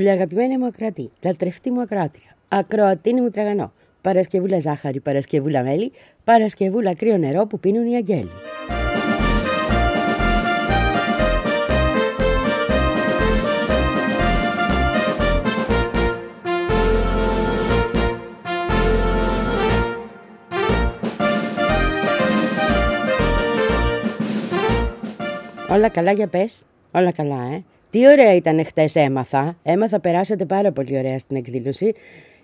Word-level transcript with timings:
Πολύ 0.00 0.12
αγαπημένη 0.12 0.58
μου 0.58 0.66
ακροατή, 0.66 1.10
λατρευτή 1.22 1.70
μου 1.70 1.80
ακροάτρια, 1.80 2.36
ακροατίνη 2.48 3.20
μου 3.20 3.30
τραγανό, 3.30 3.72
Παρασκευούλα 4.00 4.60
ζάχαρη, 4.60 5.00
Παρασκευούλα 5.00 5.62
μέλι, 5.62 5.92
Παρασκευούλα 6.24 6.94
κρύο 6.94 7.16
νερό 7.16 7.46
που 7.46 7.58
πίνουν 7.60 7.86
οι 7.86 7.96
αγγέλοι. 7.96 8.30
Όλα 25.70 25.88
καλά 25.88 26.12
για 26.12 26.26
πες. 26.26 26.64
Όλα 26.92 27.12
καλά, 27.12 27.42
ε. 27.54 27.62
Τι 27.90 28.08
ωραία 28.08 28.34
ήταν 28.34 28.64
χτες 28.64 28.94
έμαθα. 28.94 29.56
Έμαθα, 29.62 30.00
περάσατε 30.00 30.44
πάρα 30.44 30.72
πολύ 30.72 30.98
ωραία 30.98 31.18
στην 31.18 31.36
εκδήλωση. 31.36 31.94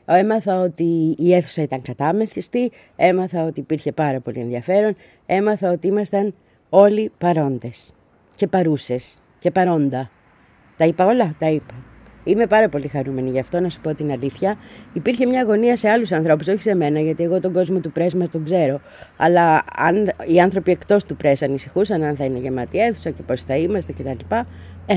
Έμαθα 0.04 0.60
ότι 0.60 1.14
η 1.18 1.34
αίθουσα 1.34 1.62
ήταν 1.62 1.82
κατάμεθυστη. 1.82 2.70
Έμαθα 2.96 3.44
ότι 3.44 3.60
υπήρχε 3.60 3.92
πάρα 3.92 4.20
πολύ 4.20 4.40
ενδιαφέρον. 4.40 4.96
Έμαθα 5.26 5.70
ότι 5.70 5.86
ήμασταν 5.86 6.34
όλοι 6.68 7.12
παρόντες 7.18 7.92
και 8.36 8.46
παρούσες 8.46 9.20
και 9.38 9.50
παρόντα. 9.50 10.10
Τα 10.76 10.84
είπα 10.84 11.06
όλα, 11.06 11.34
τα 11.38 11.48
είπα. 11.48 11.74
Είμαι 12.24 12.46
πάρα 12.46 12.68
πολύ 12.68 12.88
χαρούμενη 12.88 13.30
γι' 13.30 13.38
αυτό, 13.38 13.60
να 13.60 13.68
σου 13.68 13.80
πω 13.80 13.94
την 13.94 14.10
αλήθεια. 14.10 14.56
Υπήρχε 14.92 15.26
μια 15.26 15.40
αγωνία 15.40 15.76
σε 15.76 15.88
άλλους 15.88 16.12
ανθρώπους, 16.12 16.48
όχι 16.48 16.62
σε 16.62 16.74
μένα, 16.74 17.00
γιατί 17.00 17.22
εγώ 17.22 17.40
τον 17.40 17.52
κόσμο 17.52 17.80
του 17.80 17.92
πρέσ 17.92 18.14
μας 18.14 18.30
τον 18.30 18.44
ξέρω. 18.44 18.80
Αλλά 19.16 19.64
αν 19.76 20.12
οι 20.26 20.40
άνθρωποι 20.40 20.70
εκτός 20.70 21.04
του 21.04 21.16
πρέσ 21.16 21.42
ανησυχούσαν 21.42 22.02
αν 22.02 22.16
θα 22.16 22.24
είναι 22.24 22.38
γεμάτη 22.38 22.78
αίθουσα 22.78 23.10
και 23.10 23.22
πώς 23.22 23.42
θα 23.42 23.56
είμαστε 23.56 23.92
κτλ. 23.92 24.34
Ε, 24.86 24.96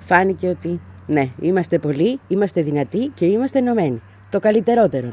φάνηκε 0.00 0.48
ότι 0.48 0.80
ναι, 1.06 1.30
είμαστε 1.40 1.78
πολλοί, 1.78 2.20
είμαστε 2.28 2.62
δυνατοί 2.62 3.06
και 3.06 3.26
είμαστε 3.26 3.58
ενωμένοι. 3.58 4.02
Το 4.30 4.40
καλύτερότερο. 4.40 5.08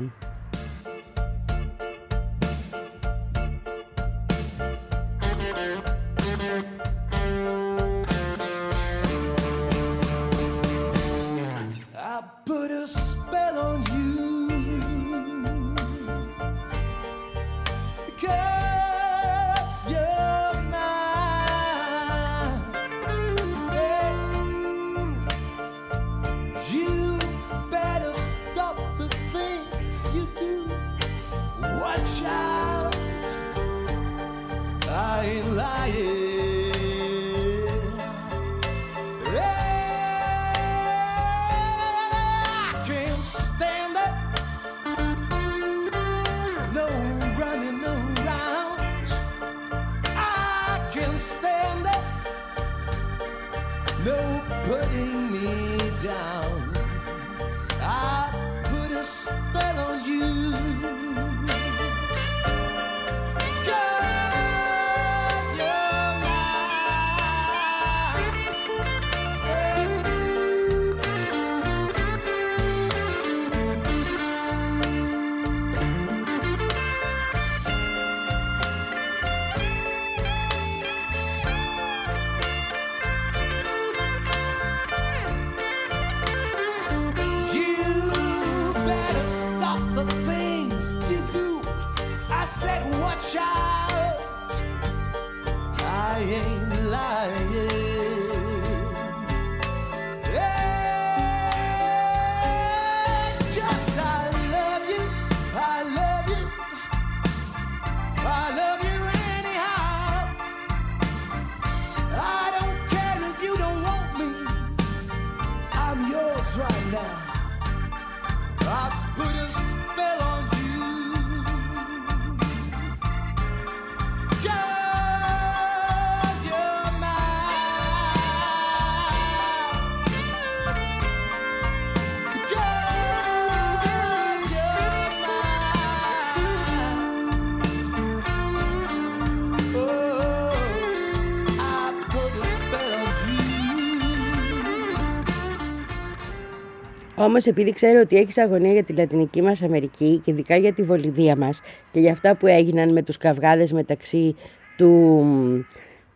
Όμως 147.20 147.46
επειδή 147.46 147.72
ξέρω 147.74 148.00
ότι 148.00 148.18
έχεις 148.18 148.38
αγωνία 148.38 148.72
για 148.72 148.84
τη 148.84 148.94
Λατινική 148.94 149.42
μας 149.42 149.62
Αμερική 149.62 150.22
και 150.26 150.32
ειδικά 150.32 150.56
για 150.56 150.74
τη 150.74 150.84
Βολιβία 150.84 151.36
μας 151.36 151.62
και 151.92 152.00
για 152.00 152.12
αυτά 152.12 152.36
που 152.36 152.48
έγιναν 152.48 152.92
με 152.92 153.02
τους 153.02 153.18
καυγάδες 153.18 153.72
μεταξύ 153.72 154.36
του, 154.78 155.26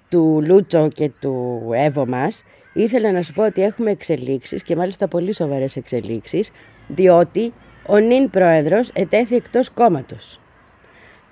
του 0.10 0.42
Λούτσο 0.46 0.88
και 0.88 1.12
του 1.20 1.62
Εύω 1.74 2.06
μας, 2.06 2.44
ήθελα 2.74 3.12
να 3.12 3.22
σου 3.22 3.34
πω 3.34 3.46
ότι 3.46 3.62
έχουμε 3.64 3.92
εξελίξεις 3.92 4.64
και 4.64 4.76
μάλιστα 4.76 5.08
πολύ 5.08 5.34
σοβαρές 5.34 5.76
εξελίξεις, 5.76 6.52
διότι 6.88 7.54
ο 7.88 7.98
νυν 7.98 8.30
πρόεδρος 8.30 8.90
ετέθη 8.94 9.36
εκτός 9.36 9.70
κόμματος. 9.70 10.40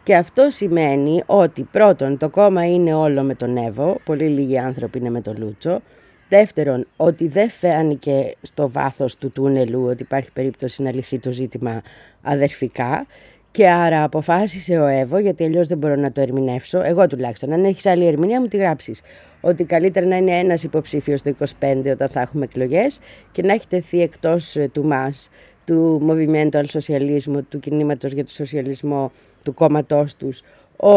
Και 0.04 0.16
αυτό 0.16 0.48
σημαίνει 0.50 1.24
ότι 1.26 1.64
πρώτον 1.72 2.18
το 2.18 2.30
κόμμα 2.30 2.66
είναι 2.66 2.94
όλο 2.94 3.24
με 3.24 3.36
τον 3.36 3.58
Εύω, 3.58 3.98
πολύ 4.04 4.28
λίγοι 4.28 4.58
άνθρωποι 4.60 4.98
είναι 4.98 5.10
με 5.10 5.22
τον 5.22 5.36
Λούτσο, 5.40 5.82
Δεύτερον, 6.30 6.88
ότι 6.98 7.28
δεν 7.28 7.50
φάνηκε 7.50 8.36
στο 8.42 8.70
βάθος 8.70 9.16
του 9.16 9.32
τούνελου 9.32 9.86
ότι 9.86 10.04
υπάρχει 10.04 10.32
περίπτωση 10.32 10.82
να 10.84 10.94
λυθεί 10.94 11.20
το 11.20 11.32
ζήτημα 11.32 11.82
αδερφικά 12.22 13.06
και 13.52 13.70
άρα 13.70 14.04
αποφάσισε 14.04 14.80
ο 14.80 14.86
Εύω, 14.86 15.18
γιατί 15.18 15.44
αλλιώς 15.44 15.68
δεν 15.68 15.78
μπορώ 15.78 15.96
να 15.96 16.12
το 16.12 16.22
ερμηνεύσω, 16.22 16.82
εγώ 16.82 17.08
τουλάχιστον, 17.08 17.54
αν 17.54 17.64
έχεις 17.64 17.86
άλλη 17.86 18.06
ερμηνεία 18.06 18.42
μου 18.42 18.48
τη 18.48 18.58
γράψεις. 18.58 19.02
Ότι 19.42 19.64
καλύτερα 19.64 20.06
να 20.06 20.18
είναι 20.18 20.32
ένας 20.32 20.64
υποψήφιος 20.64 21.22
το 21.22 21.34
25 21.60 21.92
όταν 21.92 22.10
θα 22.10 22.22
έχουμε 22.22 22.44
εκλογές 22.44 23.00
και 23.32 23.42
να 23.42 23.54
έχει 23.54 23.68
τεθεί 23.68 24.02
εκτός 24.02 24.56
ε, 24.56 24.70
του 24.74 24.84
ΜΑΣ, 24.84 25.30
του 25.66 26.08
Movimento 26.10 26.52
al 26.52 26.66
Socialismo, 26.66 27.40
του 27.50 27.60
κινήματος 27.60 28.12
για 28.12 28.26
το 28.26 28.32
σοσιαλισμό, 28.32 29.12
του 29.44 29.54
κόμματός 29.54 30.16
τους, 30.16 30.42
ο, 30.76 30.90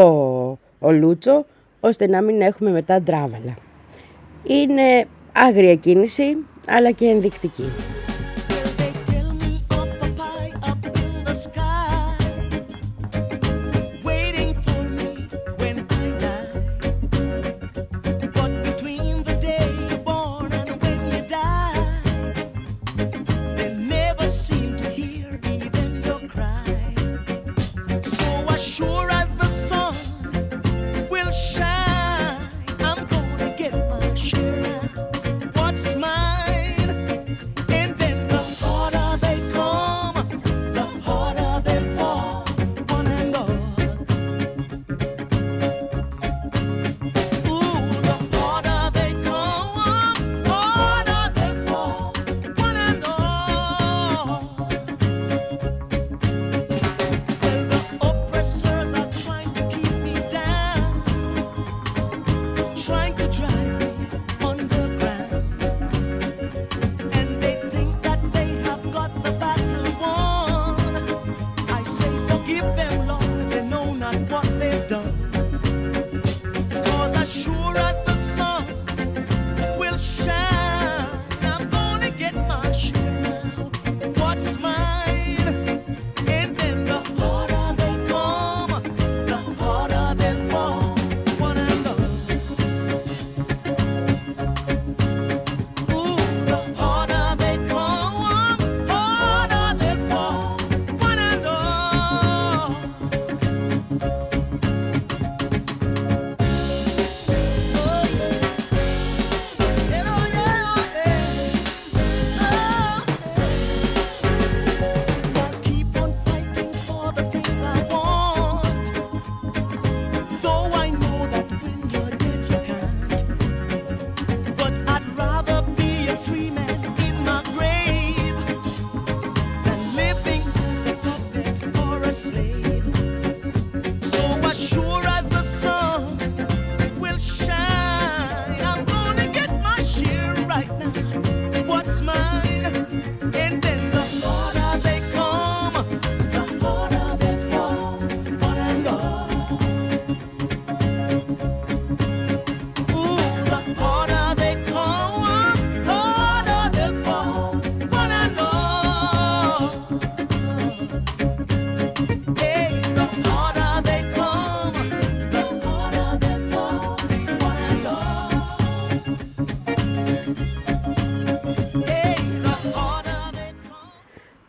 ο 0.79 0.93
Λούτσο, 0.93 1.47
ώστε 1.81 2.07
να 2.07 2.23
μην 2.23 2.41
έχουμε 2.41 2.71
μετά 2.71 3.01
ντράβαλα. 3.01 3.57
Είναι 4.47 5.07
Άγρια 5.33 5.75
κίνηση, 5.75 6.37
αλλά 6.67 6.91
και 6.91 7.07
ενδεικτική. 7.07 7.65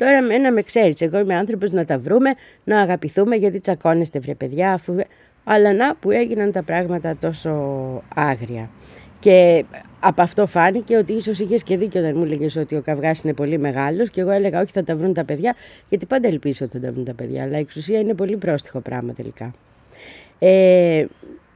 Εμένα 0.07 0.51
με 0.51 0.61
ξέρεις. 0.61 1.01
Εγώ 1.01 1.19
είμαι 1.19 1.35
άνθρωπος 1.35 1.71
να 1.71 1.85
τα 1.85 1.97
βρούμε, 1.99 2.33
να 2.63 2.79
αγαπηθούμε, 2.79 3.35
γιατί 3.35 3.59
τσακώνεστε, 3.59 4.19
βρε 4.19 4.35
παιδιά, 4.35 4.73
αφού. 4.73 4.95
Αλλά 5.43 5.73
να 5.73 5.95
που 5.95 6.11
έγιναν 6.11 6.51
τα 6.51 6.63
πράγματα 6.63 7.17
τόσο 7.19 7.51
άγρια. 8.15 8.69
Και 9.19 9.65
από 9.99 10.21
αυτό 10.21 10.45
φάνηκε 10.47 10.97
ότι 10.97 11.13
ίσως 11.13 11.39
είχες 11.39 11.63
και 11.63 11.77
δίκιο 11.77 12.01
όταν 12.01 12.17
μου 12.17 12.23
έλεγες 12.23 12.55
ότι 12.55 12.75
ο 12.75 12.81
καυγάς 12.81 13.21
είναι 13.21 13.33
πολύ 13.33 13.57
μεγάλος. 13.57 14.09
Και 14.09 14.21
εγώ 14.21 14.31
έλεγα, 14.31 14.61
Όχι, 14.61 14.71
θα 14.71 14.83
τα 14.83 14.95
βρουν 14.95 15.13
τα 15.13 15.23
παιδιά, 15.23 15.55
γιατί 15.89 16.05
πάντα 16.05 16.27
ελπίζω 16.27 16.65
ότι 16.65 16.77
θα 16.77 16.85
τα 16.85 16.91
βρουν 16.91 17.05
τα 17.05 17.13
παιδιά. 17.13 17.43
Αλλά 17.43 17.57
η 17.57 17.61
εξουσία 17.61 17.99
είναι 17.99 18.13
πολύ 18.13 18.37
πρόστιχο 18.37 18.79
πράγμα 18.79 19.13
τελικά. 19.13 19.53
Ε, 20.39 21.05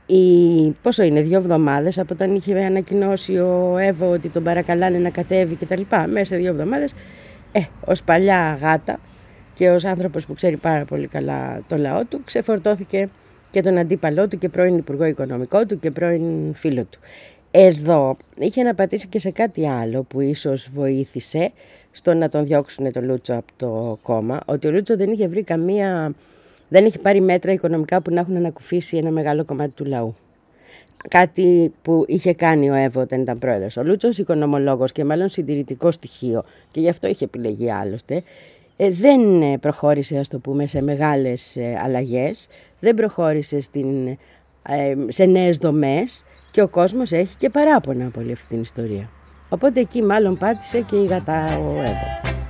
η, 0.05 0.69
πόσο 0.81 1.03
είναι, 1.03 1.21
δύο 1.21 1.37
εβδομάδες 1.37 1.99
από 1.99 2.13
όταν 2.13 2.35
είχε 2.35 2.59
ανακοινώσει 2.59 3.37
ο 3.37 3.77
Εύω 3.77 4.11
ότι 4.11 4.29
τον 4.29 4.43
παρακαλάνε 4.43 4.97
να 4.97 5.09
κατέβει 5.09 5.55
κτλ. 5.55 5.81
Μέσα 6.09 6.25
σε 6.25 6.35
δύο 6.35 6.49
εβδομάδες, 6.49 6.93
ε, 7.51 7.61
ως 7.85 8.03
παλιά 8.03 8.57
γάτα 8.61 8.99
και 9.53 9.69
ως 9.69 9.85
άνθρωπος 9.85 10.25
που 10.25 10.33
ξέρει 10.33 10.57
πάρα 10.57 10.85
πολύ 10.85 11.07
καλά 11.07 11.61
το 11.67 11.77
λαό 11.77 12.05
του, 12.05 12.21
ξεφορτώθηκε 12.25 13.09
και 13.51 13.61
τον 13.61 13.77
αντίπαλό 13.77 14.27
του 14.27 14.37
και 14.37 14.49
πρώην 14.49 14.77
Υπουργό 14.77 15.05
Οικονομικό 15.05 15.65
του 15.65 15.79
και 15.79 15.91
πρώην 15.91 16.53
φίλο 16.53 16.83
του. 16.83 16.99
Εδώ 17.51 18.17
είχε 18.35 18.63
να 18.63 18.75
πατήσει 18.75 19.07
και 19.07 19.19
σε 19.19 19.31
κάτι 19.31 19.67
άλλο 19.67 20.03
που 20.03 20.21
ίσως 20.21 20.69
βοήθησε 20.73 21.51
στο 21.91 22.13
να 22.13 22.29
τον 22.29 22.45
διώξουν 22.45 22.91
το 22.91 23.01
Λούτσο 23.01 23.33
από 23.33 23.51
το 23.57 23.99
κόμμα, 24.01 24.39
ότι 24.45 24.67
ο 24.67 24.71
Λούτσο 24.71 24.97
δεν 24.97 25.11
είχε 25.11 25.27
βρει 25.27 25.43
καμία, 25.43 26.13
δεν 26.67 26.85
είχε 26.85 26.99
πάρει 26.99 27.21
μέτρα 27.21 27.51
οικονομικά 27.51 28.01
που 28.01 28.13
να 28.13 28.19
έχουν 28.19 28.35
ανακουφίσει 28.35 28.97
ένα 28.97 29.11
μεγάλο 29.11 29.45
κομμάτι 29.45 29.71
του 29.71 29.85
λαού. 29.85 30.15
Κάτι 31.09 31.73
που 31.81 32.03
είχε 32.07 32.33
κάνει 32.33 32.69
ο 32.69 32.73
Εύω 32.73 33.01
όταν 33.01 33.21
ήταν 33.21 33.37
πρόεδρος. 33.37 33.77
Ο 33.77 33.83
Λούτσος 33.83 34.17
οικονομολόγος 34.17 34.91
και 34.91 35.05
μάλλον 35.05 35.29
συντηρητικό 35.29 35.91
στοιχείο 35.91 36.43
και 36.71 36.79
γι' 36.79 36.89
αυτό 36.89 37.07
είχε 37.07 37.23
επιλεγεί 37.23 37.71
άλλωστε, 37.71 38.23
ε, 38.77 38.89
δεν 38.89 39.19
προχώρησε 39.59 40.17
ας 40.17 40.27
το 40.27 40.39
πούμε 40.39 40.67
σε 40.67 40.81
μεγάλες 40.81 41.55
ε, 41.55 41.79
αλλαγές, 41.83 42.47
δεν 42.79 42.95
προχώρησε 42.95 43.61
στην, 43.61 44.07
ε, 44.07 44.95
σε 45.07 45.25
νέες 45.25 45.57
δομές, 45.57 46.23
και 46.57 46.63
ο 46.63 46.67
κόσμος 46.67 47.11
έχει 47.11 47.35
και 47.37 47.49
παράπονα 47.49 48.05
από 48.05 48.21
όλη 48.21 48.31
αυτή 48.31 48.45
την 48.47 48.61
ιστορία. 48.61 49.09
Οπότε 49.49 49.79
εκεί 49.79 50.03
μάλλον 50.03 50.37
πάτησε 50.37 50.81
και 50.81 50.95
η 50.95 51.05
γατά 51.05 51.57
ο 51.57 51.81
Εύω. 51.81 52.46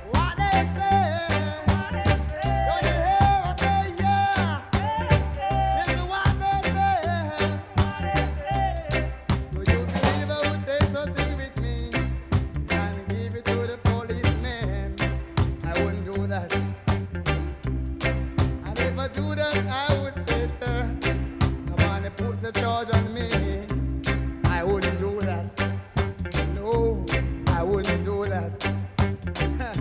wouldn't 27.68 28.04
do 28.04 28.24
that. 28.24 28.66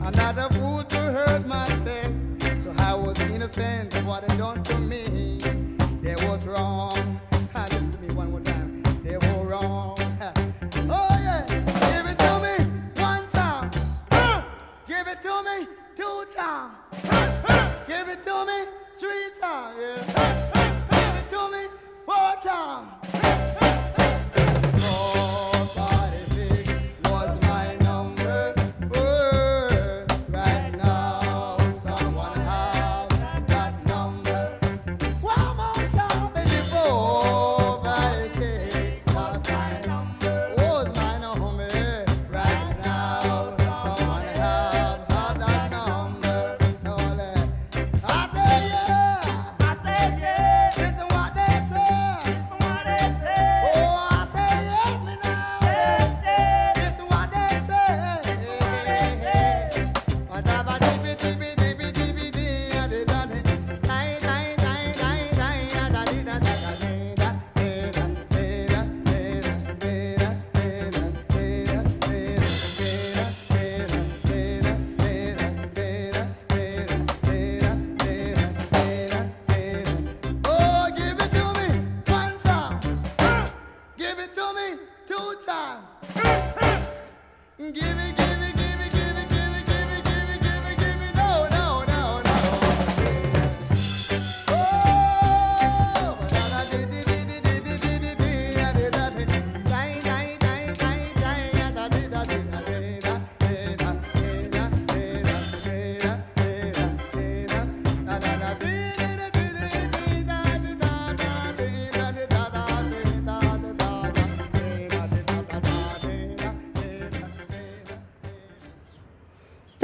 I'm 0.00 0.12
not 0.12 0.38
a 0.38 0.48
fool 0.54 0.82
to 0.82 0.96
hurt 0.96 1.46
myself, 1.46 2.12
so 2.62 2.74
I 2.78 2.94
was 2.94 3.20
innocent 3.20 3.94
of 3.94 4.06
what 4.06 4.26
they 4.26 4.36
done 4.38 4.62
to 4.62 4.78
me. 4.78 5.15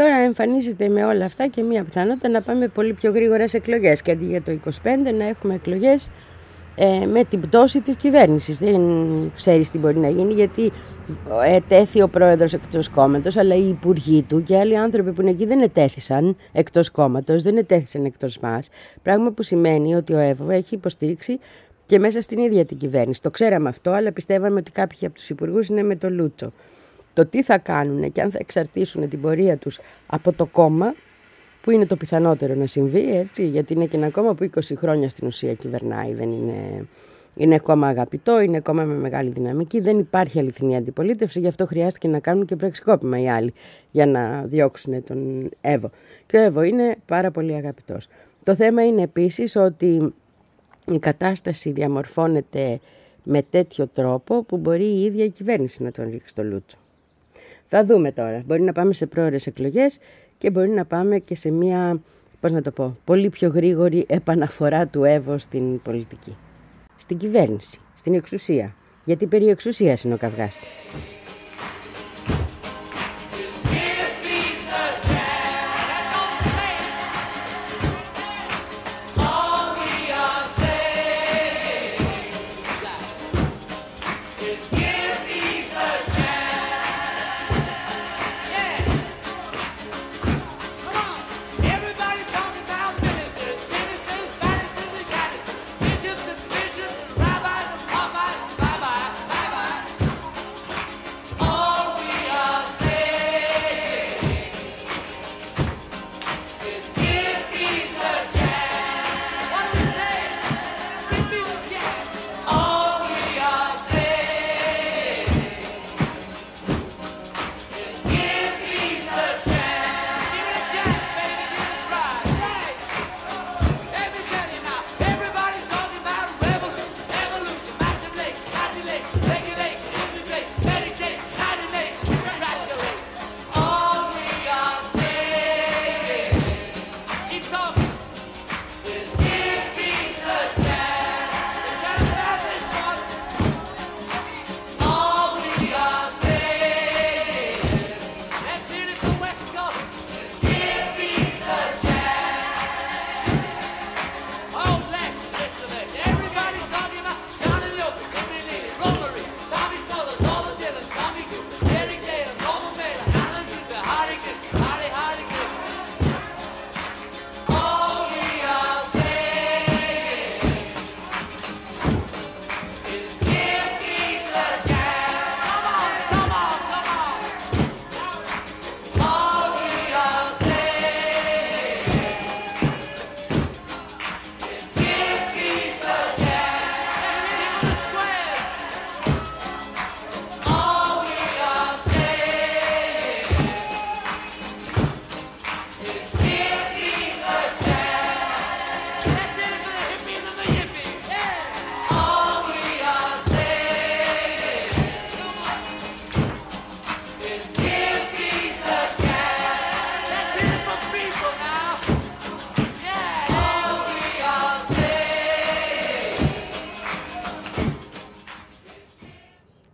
Τώρα 0.02 0.16
εμφανίζεται 0.16 0.88
με 0.88 1.04
όλα 1.04 1.24
αυτά 1.24 1.46
και 1.46 1.62
μία 1.62 1.84
πιθανότητα 1.84 2.28
να 2.28 2.42
πάμε 2.42 2.68
πολύ 2.68 2.92
πιο 2.92 3.10
γρήγορα 3.10 3.48
σε 3.48 3.56
εκλογές 3.56 4.02
και 4.02 4.10
αντί 4.10 4.24
για 4.24 4.42
το 4.42 4.58
25 4.64 4.70
να 5.18 5.24
έχουμε 5.24 5.54
εκλογές 5.54 6.10
ε, 6.74 7.06
με 7.06 7.24
την 7.24 7.40
πτώση 7.40 7.80
της 7.80 7.94
κυβέρνησης. 7.94 8.58
Δεν 8.58 8.80
ξέρεις 9.36 9.70
τι 9.70 9.78
μπορεί 9.78 9.98
να 9.98 10.08
γίνει 10.08 10.34
γιατί 10.34 10.70
ετέθη 11.44 12.02
ο 12.02 12.08
πρόεδρος 12.08 12.52
εκτός 12.52 12.88
κόμματος 12.88 13.36
αλλά 13.36 13.54
οι 13.54 13.68
υπουργοί 13.68 14.22
του 14.22 14.42
και 14.42 14.58
άλλοι 14.58 14.78
άνθρωποι 14.78 15.12
που 15.12 15.20
είναι 15.20 15.30
εκεί 15.30 15.46
δεν 15.46 15.60
ετέθησαν 15.60 16.36
εκτός 16.52 16.90
κόμματος, 16.90 17.42
δεν 17.42 17.56
ετέθησαν 17.56 18.04
εκτός 18.04 18.38
μας. 18.38 18.68
Πράγμα 19.02 19.30
που 19.30 19.42
σημαίνει 19.42 19.94
ότι 19.94 20.12
ο 20.12 20.18
ΕΒΟ 20.18 20.50
έχει 20.50 20.74
υποστήριξει 20.74 21.38
και 21.86 21.98
μέσα 21.98 22.22
στην 22.22 22.38
ίδια 22.38 22.64
την 22.64 22.76
κυβέρνηση. 22.76 23.22
Το 23.22 23.30
ξέραμε 23.30 23.68
αυτό, 23.68 23.90
αλλά 23.90 24.12
πιστεύαμε 24.12 24.58
ότι 24.58 24.70
κάποιοι 24.70 25.06
από 25.06 25.14
τους 25.14 25.30
υπουργούς 25.30 25.68
είναι 25.68 25.82
με 25.82 25.96
το 25.96 26.10
Λούτσο 26.10 26.52
το 27.14 27.26
τι 27.26 27.42
θα 27.42 27.58
κάνουν 27.58 28.12
και 28.12 28.20
αν 28.20 28.30
θα 28.30 28.38
εξαρτήσουν 28.40 29.08
την 29.08 29.20
πορεία 29.20 29.56
τους 29.56 29.78
από 30.06 30.32
το 30.32 30.46
κόμμα, 30.46 30.94
που 31.62 31.70
είναι 31.70 31.86
το 31.86 31.96
πιθανότερο 31.96 32.54
να 32.54 32.66
συμβεί, 32.66 33.16
έτσι, 33.16 33.46
γιατί 33.46 33.72
είναι 33.72 33.86
και 33.86 33.96
ένα 33.96 34.10
κόμμα 34.10 34.34
που 34.34 34.50
20 34.54 34.60
χρόνια 34.76 35.08
στην 35.08 35.26
ουσία 35.26 35.54
κυβερνάει, 35.54 36.14
δεν 36.14 36.32
είναι... 36.32 36.86
Είναι 37.36 37.58
κόμμα 37.58 37.86
αγαπητό, 37.86 38.40
είναι 38.40 38.60
κόμμα 38.60 38.84
με 38.84 38.94
μεγάλη 38.94 39.30
δυναμική, 39.30 39.80
δεν 39.80 39.98
υπάρχει 39.98 40.38
αληθινή 40.38 40.76
αντιπολίτευση, 40.76 41.40
γι' 41.40 41.48
αυτό 41.48 41.66
χρειάστηκε 41.66 42.08
να 42.08 42.18
κάνουν 42.18 42.44
και 42.44 42.56
πραξικόπημα 42.56 43.20
οι 43.20 43.28
άλλοι 43.28 43.54
για 43.90 44.06
να 44.06 44.42
διώξουν 44.42 45.04
τον 45.04 45.50
Εύω. 45.60 45.90
Και 46.26 46.36
ο 46.36 46.40
Εύω 46.40 46.62
είναι 46.62 46.96
πάρα 47.06 47.30
πολύ 47.30 47.54
αγαπητός. 47.54 48.08
Το 48.44 48.54
θέμα 48.54 48.86
είναι 48.86 49.02
επίσης 49.02 49.56
ότι 49.56 50.14
η 50.86 50.98
κατάσταση 50.98 51.70
διαμορφώνεται 51.70 52.80
με 53.22 53.42
τέτοιο 53.50 53.86
τρόπο 53.86 54.42
που 54.42 54.56
μπορεί 54.56 54.86
η 54.86 55.04
ίδια 55.04 55.24
η 55.24 55.30
κυβέρνηση 55.30 55.82
να 55.82 55.90
τον 55.90 56.10
ρίξει 56.10 56.28
στο 56.28 56.44
λούτσο. 56.44 56.76
Θα 57.74 57.84
δούμε 57.84 58.12
τώρα. 58.12 58.42
Μπορεί 58.46 58.62
να 58.62 58.72
πάμε 58.72 58.92
σε 58.92 59.06
πρόορες 59.06 59.46
εκλογές 59.46 59.98
και 60.38 60.50
μπορεί 60.50 60.68
να 60.68 60.84
πάμε 60.84 61.18
και 61.18 61.34
σε 61.34 61.50
μια, 61.50 62.00
πώς 62.40 62.52
να 62.52 62.62
το 62.62 62.70
πω, 62.70 62.96
πολύ 63.04 63.28
πιο 63.28 63.48
γρήγορη 63.48 64.04
επαναφορά 64.08 64.86
του 64.86 65.04
ΕΒΟ 65.04 65.38
στην 65.38 65.82
πολιτική. 65.82 66.36
Στην 66.96 67.16
κυβέρνηση, 67.16 67.80
στην 67.94 68.14
εξουσία. 68.14 68.74
Γιατί 69.04 69.26
περί 69.26 69.48
εξουσίας 69.48 70.04
είναι 70.04 70.14
ο 70.14 70.16
καυγάς. 70.16 70.58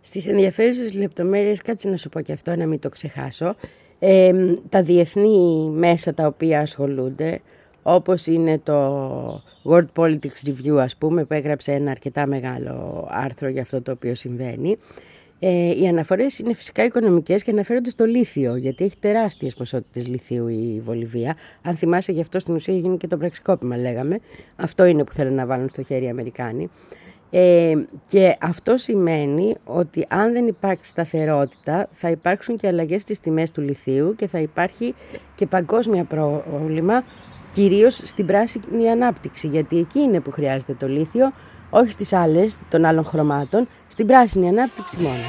Στις 0.09 0.27
ενδιαφέρουσες 0.27 0.93
λεπτομέρειες, 0.93 1.61
κάτσε 1.61 1.89
να 1.89 1.97
σου 1.97 2.09
πω 2.09 2.21
και 2.21 2.31
αυτό, 2.31 2.55
να 2.55 2.65
μην 2.65 2.79
το 2.79 2.89
ξεχάσω, 2.89 3.55
ε, 3.99 4.33
τα 4.69 4.83
διεθνή 4.83 5.69
μέσα 5.69 6.13
τα 6.13 6.25
οποία 6.27 6.59
ασχολούνται, 6.59 7.39
όπως 7.83 8.25
είναι 8.25 8.59
το 8.63 9.43
World 9.63 9.87
Politics 9.95 10.47
Review, 10.47 10.77
ας 10.77 10.97
πούμε, 10.97 11.25
που 11.25 11.33
έγραψε 11.33 11.71
ένα 11.71 11.91
αρκετά 11.91 12.27
μεγάλο 12.27 13.07
άρθρο 13.11 13.47
για 13.49 13.61
αυτό 13.61 13.81
το 13.81 13.91
οποίο 13.91 14.15
συμβαίνει, 14.15 14.77
ε, 15.39 15.81
οι 15.81 15.87
αναφορές 15.87 16.39
είναι 16.39 16.53
φυσικά 16.53 16.83
οικονομικές 16.83 17.43
και 17.43 17.51
αναφέρονται 17.51 17.89
στο 17.89 18.05
λίθιο, 18.05 18.55
γιατί 18.55 18.83
έχει 18.83 18.97
τεράστιες 18.99 19.53
ποσότητες 19.53 20.07
λιθίου 20.07 20.47
η 20.47 20.81
Βολιβία. 20.85 21.35
Αν 21.61 21.75
θυμάσαι, 21.75 22.11
γι' 22.11 22.21
αυτό 22.21 22.39
στην 22.39 22.55
ουσία 22.55 22.73
γίνει 22.73 22.97
και 22.97 23.07
το 23.07 23.17
πραξικόπημα, 23.17 23.77
λέγαμε. 23.77 24.19
Αυτό 24.55 24.85
είναι 24.85 25.03
που 25.03 25.13
θέλουν 25.13 25.33
να 25.33 25.45
βάλουν 25.45 25.69
στο 25.69 25.83
χέρι 25.83 26.05
οι 26.05 26.09
Αμερικάνοι. 26.09 26.69
Ε, 27.31 27.73
και 28.07 28.37
αυτό 28.41 28.77
σημαίνει 28.77 29.55
ότι 29.65 30.05
αν 30.09 30.33
δεν 30.33 30.47
υπάρξει 30.47 30.89
σταθερότητα 30.89 31.87
θα 31.91 32.09
υπάρξουν 32.09 32.57
και 32.57 32.67
αλλαγές 32.67 33.01
στις 33.01 33.19
τιμές 33.19 33.51
του 33.51 33.61
λιθίου 33.61 34.15
και 34.15 34.27
θα 34.27 34.39
υπάρχει 34.39 34.95
και 35.35 35.45
παγκόσμια 35.45 36.03
πρόβλημα 36.03 37.03
κυρίως 37.53 38.01
στην 38.03 38.25
πράσινη 38.25 38.89
ανάπτυξη 38.89 39.47
γιατί 39.47 39.77
εκεί 39.77 39.99
είναι 39.99 40.19
που 40.19 40.31
χρειάζεται 40.31 40.73
το 40.73 40.87
λίθιο 40.87 41.31
όχι 41.69 41.91
στις 41.91 42.13
άλλες 42.13 42.59
των 42.69 42.85
άλλων 42.85 43.03
χρωμάτων 43.03 43.67
στην 43.87 44.07
πράσινη 44.07 44.47
ανάπτυξη 44.47 44.97
μόνο. 44.97 45.23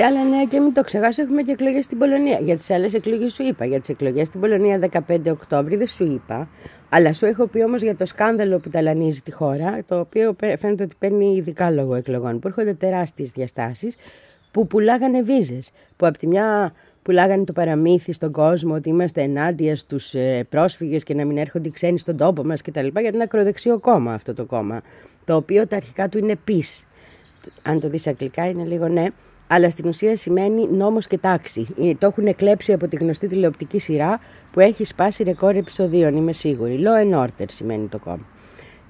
Σε 0.00 0.06
άλλα 0.06 0.24
νέα 0.24 0.44
και 0.44 0.60
μην 0.60 0.72
το 0.74 0.82
ξεχάσω, 0.82 1.22
έχουμε 1.22 1.42
και 1.42 1.52
εκλογές 1.52 1.84
στην 1.84 1.98
Πολωνία. 1.98 2.38
Για 2.38 2.56
τις 2.56 2.70
άλλες 2.70 2.94
εκλογές 2.94 3.32
σου 3.32 3.42
είπα. 3.42 3.64
Για 3.64 3.80
τις 3.80 3.88
εκλογές 3.88 4.26
στην 4.26 4.40
Πολωνία 4.40 4.78
15 5.08 5.30
Οκτώβρη 5.30 5.76
δεν 5.76 5.86
σου 5.86 6.04
είπα. 6.04 6.48
Αλλά 6.88 7.12
σου 7.12 7.26
έχω 7.26 7.46
πει 7.46 7.62
όμως 7.62 7.82
για 7.82 7.96
το 7.96 8.06
σκάνδαλο 8.06 8.58
που 8.58 8.68
ταλανίζει 8.70 9.20
τη 9.20 9.32
χώρα, 9.32 9.78
το 9.86 9.98
οποίο 9.98 10.36
φαίνεται 10.58 10.82
ότι 10.82 10.94
παίρνει 10.98 11.34
ειδικά 11.36 11.70
λόγω 11.70 11.94
εκλογών, 11.94 12.38
που 12.38 12.48
έρχονται 12.48 12.74
τεράστιες 12.74 13.30
διαστάσεις, 13.30 13.96
που 14.50 14.66
πουλάγανε 14.66 15.22
βίζες. 15.22 15.70
Που 15.96 16.06
από 16.06 16.18
τη 16.18 16.26
μια 16.26 16.72
πουλάγανε 17.02 17.44
το 17.44 17.52
παραμύθι 17.52 18.12
στον 18.12 18.32
κόσμο 18.32 18.74
ότι 18.74 18.88
είμαστε 18.88 19.22
ενάντια 19.22 19.76
στους 19.76 20.14
ε, 20.14 20.46
πρόσφυγες 20.48 21.02
και 21.02 21.14
να 21.14 21.24
μην 21.24 21.36
έρχονται 21.38 21.68
οι 21.68 21.72
ξένοι 21.72 21.98
στον 21.98 22.16
τόπο 22.16 22.44
μας 22.44 22.62
κτλ. 22.62 22.86
Γιατί 22.86 23.14
είναι 23.14 23.22
ακροδεξιό 23.22 23.78
κόμμα 23.78 24.12
αυτό 24.12 24.34
το 24.34 24.44
κόμμα. 24.44 24.82
Το 25.24 25.36
οποίο 25.36 25.66
τα 25.66 25.76
αρχικά 25.76 26.08
του 26.08 26.18
είναι 26.18 26.34
peace. 26.48 26.84
Αν 27.62 27.80
το 27.80 27.88
δεις 27.88 28.06
αγγλικά 28.06 28.48
είναι 28.48 28.64
λίγο 28.64 28.88
ναι 28.88 29.06
αλλά 29.52 29.70
στην 29.70 29.88
ουσία 29.88 30.16
σημαίνει 30.16 30.68
νόμος 30.70 31.06
και 31.06 31.18
τάξη. 31.18 31.66
Ε, 31.80 31.94
το 31.94 32.06
έχουν 32.06 32.26
εκλέψει 32.26 32.72
από 32.72 32.88
τη 32.88 32.96
γνωστή 32.96 33.26
τηλεοπτική 33.26 33.78
σειρά 33.78 34.20
που 34.50 34.60
έχει 34.60 34.84
σπάσει 34.84 35.22
ρεκόρ 35.22 35.54
επεισοδίων, 35.54 36.16
είμαι 36.16 36.32
σίγουρη. 36.32 36.80
Law 36.82 37.12
and 37.12 37.24
order 37.24 37.44
σημαίνει 37.46 37.86
το 37.86 37.98
κόμμα. 37.98 38.26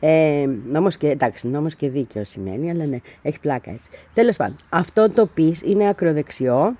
Ε, 0.01 0.47
νόμος 0.71 0.97
και, 0.97 1.09
εντάξει, 1.09 1.49
νόμος 1.49 1.75
και 1.75 1.89
δίκαιο 1.89 2.25
σημαίνει, 2.25 2.71
αλλά 2.71 2.85
ναι, 2.85 2.99
έχει 3.23 3.41
πλάκα 3.41 3.71
έτσι. 3.71 3.91
Τέλος 4.15 4.37
πάντων, 4.37 4.57
αυτό 4.69 5.11
το 5.11 5.27
πεις 5.27 5.63
είναι 5.63 5.89
ακροδεξιό 5.89 6.77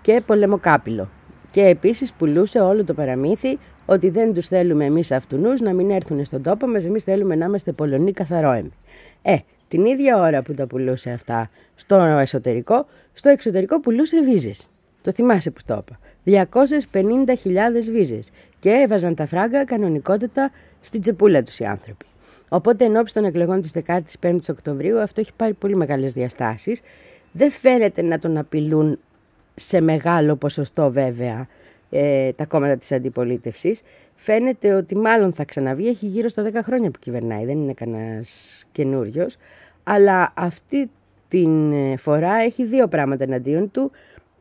και 0.00 0.22
πολεμοκάπηλο. 0.26 1.08
Και 1.50 1.62
επίσης 1.62 2.12
πουλούσε 2.12 2.60
όλο 2.60 2.84
το 2.84 2.94
παραμύθι 2.94 3.58
ότι 3.86 4.10
δεν 4.10 4.34
τους 4.34 4.46
θέλουμε 4.46 4.84
εμείς 4.84 5.12
αυτούς 5.12 5.60
να 5.60 5.72
μην 5.72 5.90
έρθουν 5.90 6.24
στον 6.24 6.42
τόπο 6.42 6.66
μας, 6.66 6.84
εμείς 6.84 7.02
θέλουμε 7.02 7.34
να 7.34 7.44
είμαστε 7.44 7.72
Πολωνοί 7.72 8.12
καθαρόεμοι. 8.12 8.72
Ε, 9.22 9.36
την 9.68 9.86
ίδια 9.86 10.18
ώρα 10.18 10.42
που 10.42 10.54
τα 10.54 10.66
πουλούσε 10.66 11.10
αυτά 11.10 11.50
στο 11.74 11.94
εσωτερικό, 11.94 12.86
στο 13.12 13.28
εξωτερικό 13.28 13.80
πουλούσε 13.80 14.22
βίζες. 14.22 14.68
Το 15.02 15.12
θυμάσαι 15.12 15.50
που 15.50 15.60
το 15.66 15.84
είπα. 15.86 15.98
250.000 16.92 17.90
βίζες. 17.90 18.30
Και 18.58 18.70
έβαζαν 18.70 19.14
τα 19.14 19.26
φράγκα 19.26 19.64
κανονικότητα 19.64 20.50
στην 20.80 21.00
τσεπούλα 21.00 21.42
τους 21.42 21.58
οι 21.58 21.64
άνθρωποι. 21.64 22.06
Οπότε 22.48 22.84
εν 22.84 22.96
ώψη 22.96 23.14
των 23.14 23.24
εκλογών 23.24 23.60
της 23.60 23.72
15ης 23.86 24.48
Οκτωβρίου 24.50 25.00
αυτό 25.00 25.20
έχει 25.20 25.32
πάρει 25.36 25.52
πολύ 25.52 25.76
μεγάλες 25.76 26.12
διαστάσεις. 26.12 26.80
Δεν 27.32 27.50
φαίνεται 27.50 28.02
να 28.02 28.18
τον 28.18 28.36
απειλούν 28.36 28.98
σε 29.54 29.80
μεγάλο 29.80 30.36
ποσοστό 30.36 30.90
βέβαια 30.90 31.46
ε, 31.90 32.32
τα 32.32 32.46
κόμματα 32.46 32.76
της 32.76 32.92
αντιπολίτευσης. 32.92 33.80
Φαίνεται 34.20 34.72
ότι 34.72 34.96
μάλλον 34.96 35.32
θα 35.32 35.44
ξαναβγεί, 35.44 35.88
έχει 35.88 36.06
γύρω 36.06 36.28
στα 36.28 36.42
10 36.42 36.52
χρόνια 36.62 36.90
που 36.90 36.98
κυβερνάει, 36.98 37.44
δεν 37.44 37.58
είναι 37.58 37.72
κανένας 37.72 38.62
καινούριος. 38.72 39.36
Αλλά 39.82 40.32
αυτή 40.36 40.90
την 41.28 41.72
ε, 41.72 41.96
φορά 41.96 42.34
έχει 42.34 42.64
δύο 42.64 42.88
πράγματα 42.88 43.24
εναντίον 43.24 43.70
του 43.70 43.90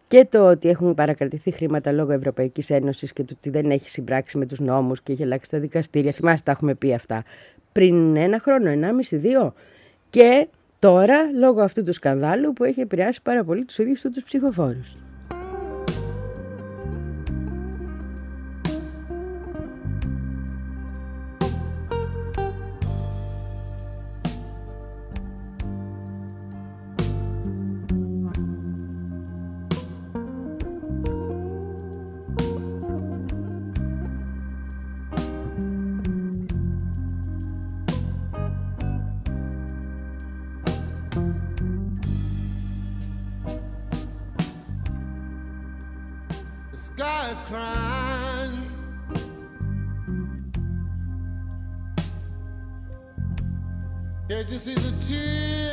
και 0.07 0.27
το 0.29 0.49
ότι 0.49 0.69
έχουν 0.69 0.93
παρακρατηθεί 0.93 1.51
χρήματα 1.51 1.91
λόγω 1.91 2.11
Ευρωπαϊκής 2.11 2.69
Ένωσης 2.69 3.13
και 3.13 3.23
το 3.23 3.33
ότι 3.37 3.49
δεν 3.49 3.71
έχει 3.71 3.89
συμπράξει 3.89 4.37
με 4.37 4.45
τους 4.45 4.59
νόμους 4.59 5.01
και 5.01 5.11
έχει 5.11 5.23
αλλάξει 5.23 5.49
τα 5.49 5.59
δικαστήρια. 5.59 6.11
Θυμάστε, 6.11 6.41
τα 6.45 6.51
έχουμε 6.51 6.75
πει 6.75 6.93
αυτά 6.93 7.23
πριν 7.71 8.15
ένα 8.15 8.39
χρόνο, 8.39 8.69
ενάμιση, 8.69 9.15
δύο. 9.15 9.53
Και 10.09 10.47
τώρα 10.79 11.31
λόγω 11.39 11.61
αυτού 11.61 11.83
του 11.83 11.93
σκανδάλου 11.93 12.53
που 12.53 12.63
έχει 12.63 12.79
επηρεάσει 12.79 13.21
πάρα 13.21 13.43
πολύ 13.43 13.65
τους 13.65 13.77
ίδιους 13.77 14.01
τους 14.01 14.23
ψηφοφόρους. 14.23 15.06
this 54.47 54.67
is 54.67 54.87
a 54.87 54.91
tear. 55.01 55.66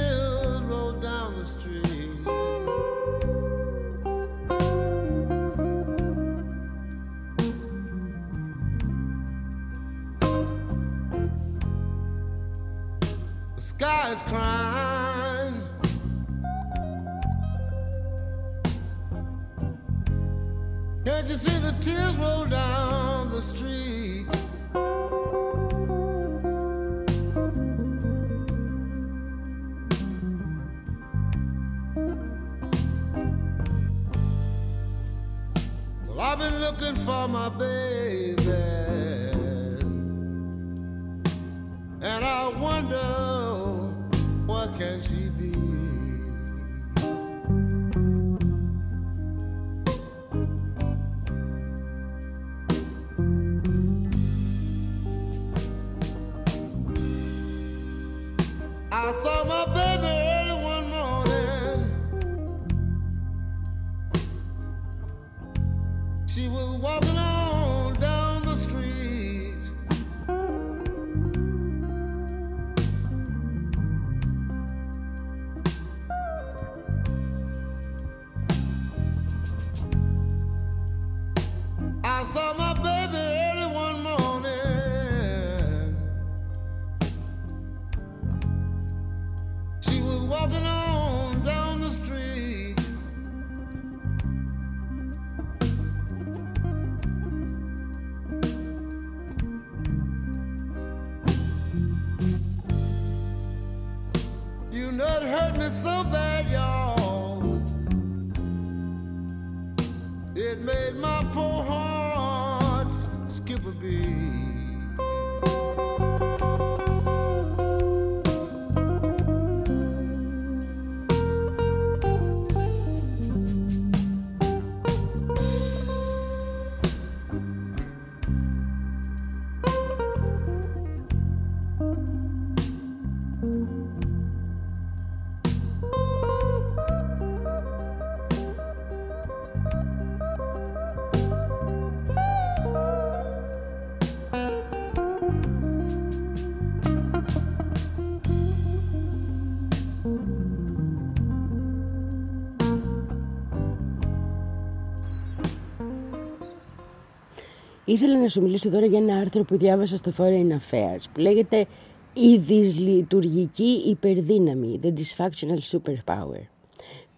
Ήθελα 157.95 158.19
να 158.19 158.29
σου 158.29 158.43
μιλήσω 158.43 158.71
τώρα 158.71 158.87
για 158.87 158.99
ένα 158.99 159.17
άρθρο 159.17 159.43
που 159.43 159.57
διάβασα 159.57 159.97
στο 159.97 160.13
Foreign 160.19 160.51
Affairs 160.51 161.03
που 161.13 161.21
λέγεται 161.21 161.67
«Η 162.13 162.37
δυσλειτουργική 162.37 163.83
υπερδύναμη, 163.87 164.81
the 164.83 164.87
dysfunctional 164.87 165.59
superpower» 165.71 166.41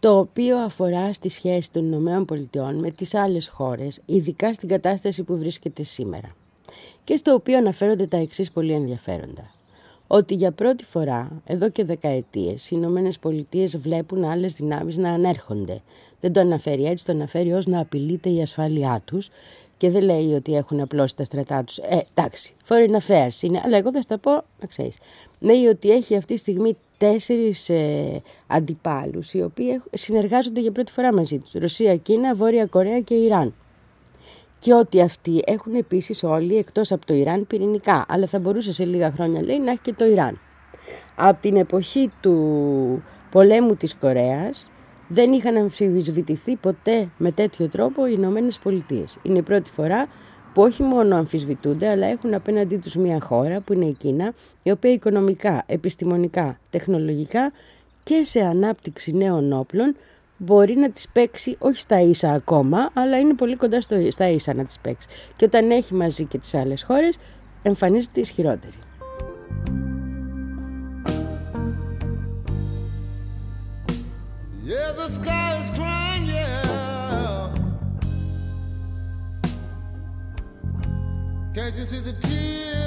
το 0.01 0.19
οποίο 0.19 0.59
αφορά 0.59 1.13
στη 1.13 1.29
σχέση 1.29 1.71
των 1.73 1.85
Ηνωμένων 1.85 2.25
Πολιτειών 2.25 2.75
με 2.75 2.91
τις 2.91 3.15
άλλες 3.15 3.49
χώρες, 3.49 4.01
ειδικά 4.07 4.53
στην 4.53 4.69
κατάσταση 4.69 5.23
που 5.23 5.37
βρίσκεται 5.37 5.83
σήμερα. 5.83 6.37
Και 7.05 7.17
στο 7.17 7.35
οποίο 7.35 7.59
αναφέρονται 7.59 8.07
τα 8.07 8.17
εξής 8.17 8.51
πολύ 8.51 8.73
ενδιαφέροντα. 8.73 9.55
Ότι 10.07 10.35
για 10.35 10.53
πρώτη 10.53 10.85
φορά, 10.85 11.43
εδώ 11.45 11.71
και 11.71 11.85
δεκαετίες, 11.85 12.71
οι 12.71 12.75
Ηνωμένες 12.79 13.19
Πολιτείες 13.19 13.77
βλέπουν 13.77 14.25
άλλες 14.25 14.55
δυνάμεις 14.55 14.97
να 14.97 15.11
ανέρχονται. 15.11 15.81
Δεν 16.21 16.33
το 16.33 16.41
αναφέρει 16.41 16.85
έτσι, 16.85 17.05
το 17.05 17.13
αναφέρει 17.13 17.53
ως 17.53 17.67
να 17.67 17.81
απειλείται 17.81 18.31
η 18.31 18.43
ασφάλειά 18.43 19.03
τους 19.05 19.31
και 19.77 19.91
δεν 19.91 20.03
λέει 20.03 20.33
ότι 20.33 20.55
έχουν 20.57 20.81
απλώσει 20.81 21.17
τα 21.17 21.25
στρατά 21.25 21.65
τους. 21.65 21.79
Ε, 21.79 22.07
εντάξει, 22.15 22.53
foreign 22.69 22.97
affairs 22.97 23.43
είναι, 23.43 23.61
αλλά 23.65 23.77
εγώ 23.77 23.93
θα 23.93 24.01
στα 24.01 24.19
πω, 24.19 24.31
να 24.33 24.67
ξέρεις. 24.69 24.97
Λέει 25.39 25.67
ότι 25.67 25.91
έχει 25.91 26.17
αυτή 26.17 26.35
τη 26.35 26.41
στιγμή 26.41 26.77
τέσσερις 26.97 27.69
ε, 27.69 28.23
αντιπάλους, 28.47 29.33
οι 29.35 29.43
οποίοι 29.43 29.83
συνεργάζονται 29.93 30.61
για 30.61 30.73
πρώτη 30.73 30.93
φορά 30.93 31.15
μαζί 31.15 31.39
τους. 31.39 31.53
Ρωσία, 31.53 31.97
Κίνα, 31.97 32.35
Βόρεια 32.35 32.67
Κορέα 32.67 33.01
και 33.01 33.15
Ιράν. 33.15 33.55
Και 34.59 34.75
ότι 34.75 35.01
αυτοί 35.01 35.43
έχουν 35.47 35.75
επίσης 35.75 36.23
όλοι 36.23 36.57
εκτός 36.57 36.93
από 36.93 37.07
το 37.07 37.15
Ιράν 37.15 37.47
πυρηνικά, 37.47 38.07
αλλά 38.09 38.27
θα 38.27 38.39
μπορούσε 38.39 38.73
σε 38.73 38.85
λίγα 38.85 39.11
χρόνια 39.11 39.43
λέει 39.43 39.59
να 39.59 39.71
έχει 39.71 39.81
και 39.81 39.93
το 39.93 40.07
Ιράν. 40.07 40.41
Από 41.15 41.41
την 41.41 41.57
εποχή 41.57 42.11
του 42.21 43.03
πολέμου 43.31 43.77
της 43.77 43.95
Κορέας 43.95 44.71
δεν 45.09 45.33
είχαν 45.33 45.57
αμφισβητηθεί 45.57 46.57
ποτέ 46.57 47.09
με 47.19 47.31
τέτοιο 47.31 47.69
τρόπο 47.69 48.07
οι 48.07 48.15
Ηνωμένες 48.17 48.59
Πολιτείες. 48.59 49.19
Είναι 49.23 49.39
η 49.39 49.43
πρώτη 49.43 49.71
φορά 49.71 50.07
που 50.55 50.63
όχι 50.63 50.83
μόνο 50.83 51.17
αμφισβητούνται, 51.17 51.89
αλλά 51.89 52.07
έχουν 52.07 52.35
απέναντί 52.35 52.77
τους 52.77 52.95
μια 52.95 53.21
χώρα 53.21 53.61
που 53.61 53.73
είναι 53.73 53.85
η 53.85 53.93
Κίνα, 53.93 54.33
η 54.63 54.71
οποία 54.71 54.93
οικονομικά, 54.93 55.63
επιστημονικά, 55.67 56.59
τεχνολογικά 56.71 57.53
και 58.03 58.23
σε 58.25 58.41
ανάπτυξη 58.41 59.13
νέων 59.13 59.53
όπλων 59.53 59.97
μπορεί 60.37 60.77
να 60.77 60.91
τις 60.91 61.09
παίξει 61.09 61.57
όχι 61.59 61.79
στα 61.79 62.01
ίσα 62.01 62.33
ακόμα, 62.33 62.91
αλλά 62.95 63.19
είναι 63.19 63.35
πολύ 63.35 63.57
κοντά 63.57 63.81
στο, 63.81 64.11
στα 64.11 64.29
ίσα 64.29 64.55
να 64.55 64.65
τις 64.65 64.79
παίξει. 64.79 65.09
Και 65.37 65.45
όταν 65.45 65.71
έχει 65.71 65.95
μαζί 65.95 66.25
και 66.25 66.39
τις 66.39 66.55
άλλες 66.55 66.83
χώρες, 66.83 67.19
εμφανίζεται 67.63 68.21
ισχυρότερη. 68.21 68.75
Yeah, 74.67 74.91
the 74.91 75.09
sky 75.13 75.63
is 75.63 75.71
crying, 75.79 76.27
yeah. 76.27 77.55
Can't 81.55 81.77
you 81.77 81.85
see 81.85 82.01
the 82.01 82.13
tears 82.15 82.86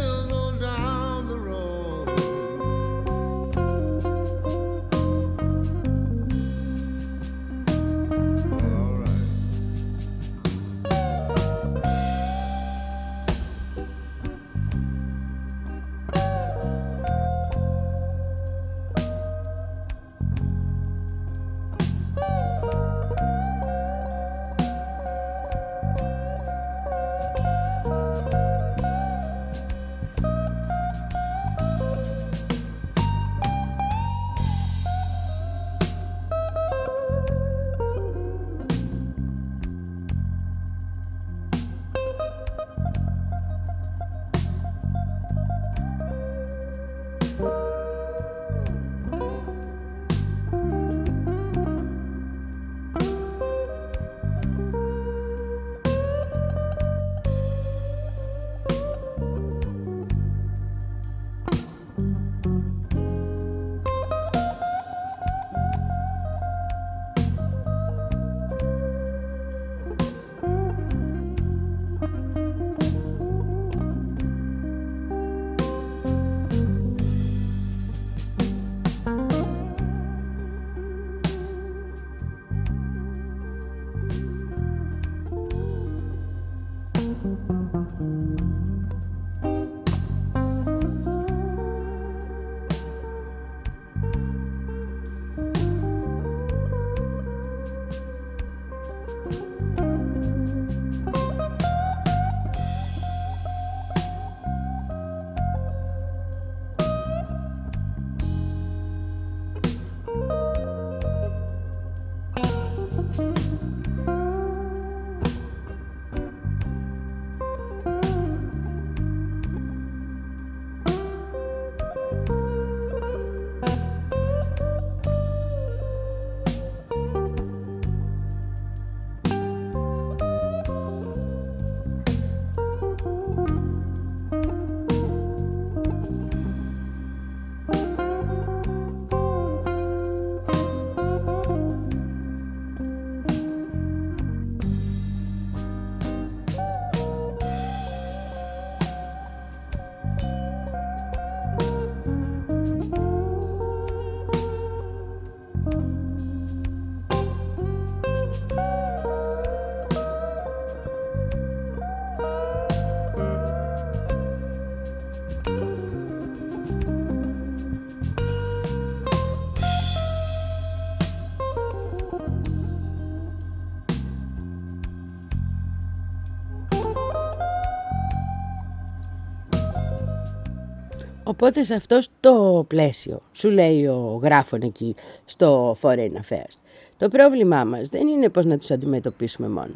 Οπότε 181.30 181.64
σε 181.64 181.74
αυτό 181.74 182.00
το 182.20 182.66
πλαίσιο, 182.68 183.22
σου 183.32 183.50
λέει 183.50 183.86
ο 183.86 184.20
γράφων 184.24 184.62
εκεί 184.62 184.96
στο 185.26 185.78
Foreign 185.82 186.12
Affairs, 186.12 186.58
το 186.98 187.08
πρόβλημά 187.10 187.64
μας 187.64 187.90
δεν 187.90 188.08
είναι 188.08 188.30
πώς 188.30 188.46
να 188.46 188.58
τους 188.58 188.72
αντιμετωπίσουμε 188.72 189.48
μόνο. 189.50 189.74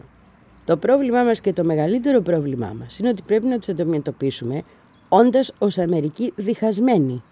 Το 0.65 0.77
πρόβλημά 0.77 1.23
μας 1.23 1.41
και 1.41 1.53
το 1.53 1.63
μεγαλύτερο 1.63 2.21
πρόβλημά 2.21 2.75
μας 2.79 2.99
είναι 2.99 3.09
ότι 3.09 3.21
πρέπει 3.21 3.45
να 3.45 3.57
τους 3.57 3.69
αντιμετωπίσουμε 3.69 4.61
όντας 5.09 5.53
ως 5.59 5.77
Αμερική 5.77 6.33
διχασμένοι. 6.35 7.23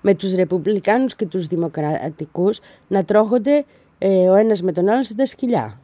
Με 0.00 0.14
τους 0.14 0.34
Ρεπουμπλικάνους 0.34 1.16
και 1.16 1.26
τους 1.26 1.46
Δημοκρατικούς 1.46 2.60
να 2.88 3.04
τρώγονται 3.04 3.64
ε, 3.98 4.28
ο 4.28 4.34
ένας 4.34 4.62
με 4.62 4.72
τον 4.72 4.88
άλλον 4.88 5.04
σε 5.04 5.14
τα 5.14 5.26
σκυλιά. 5.26 5.80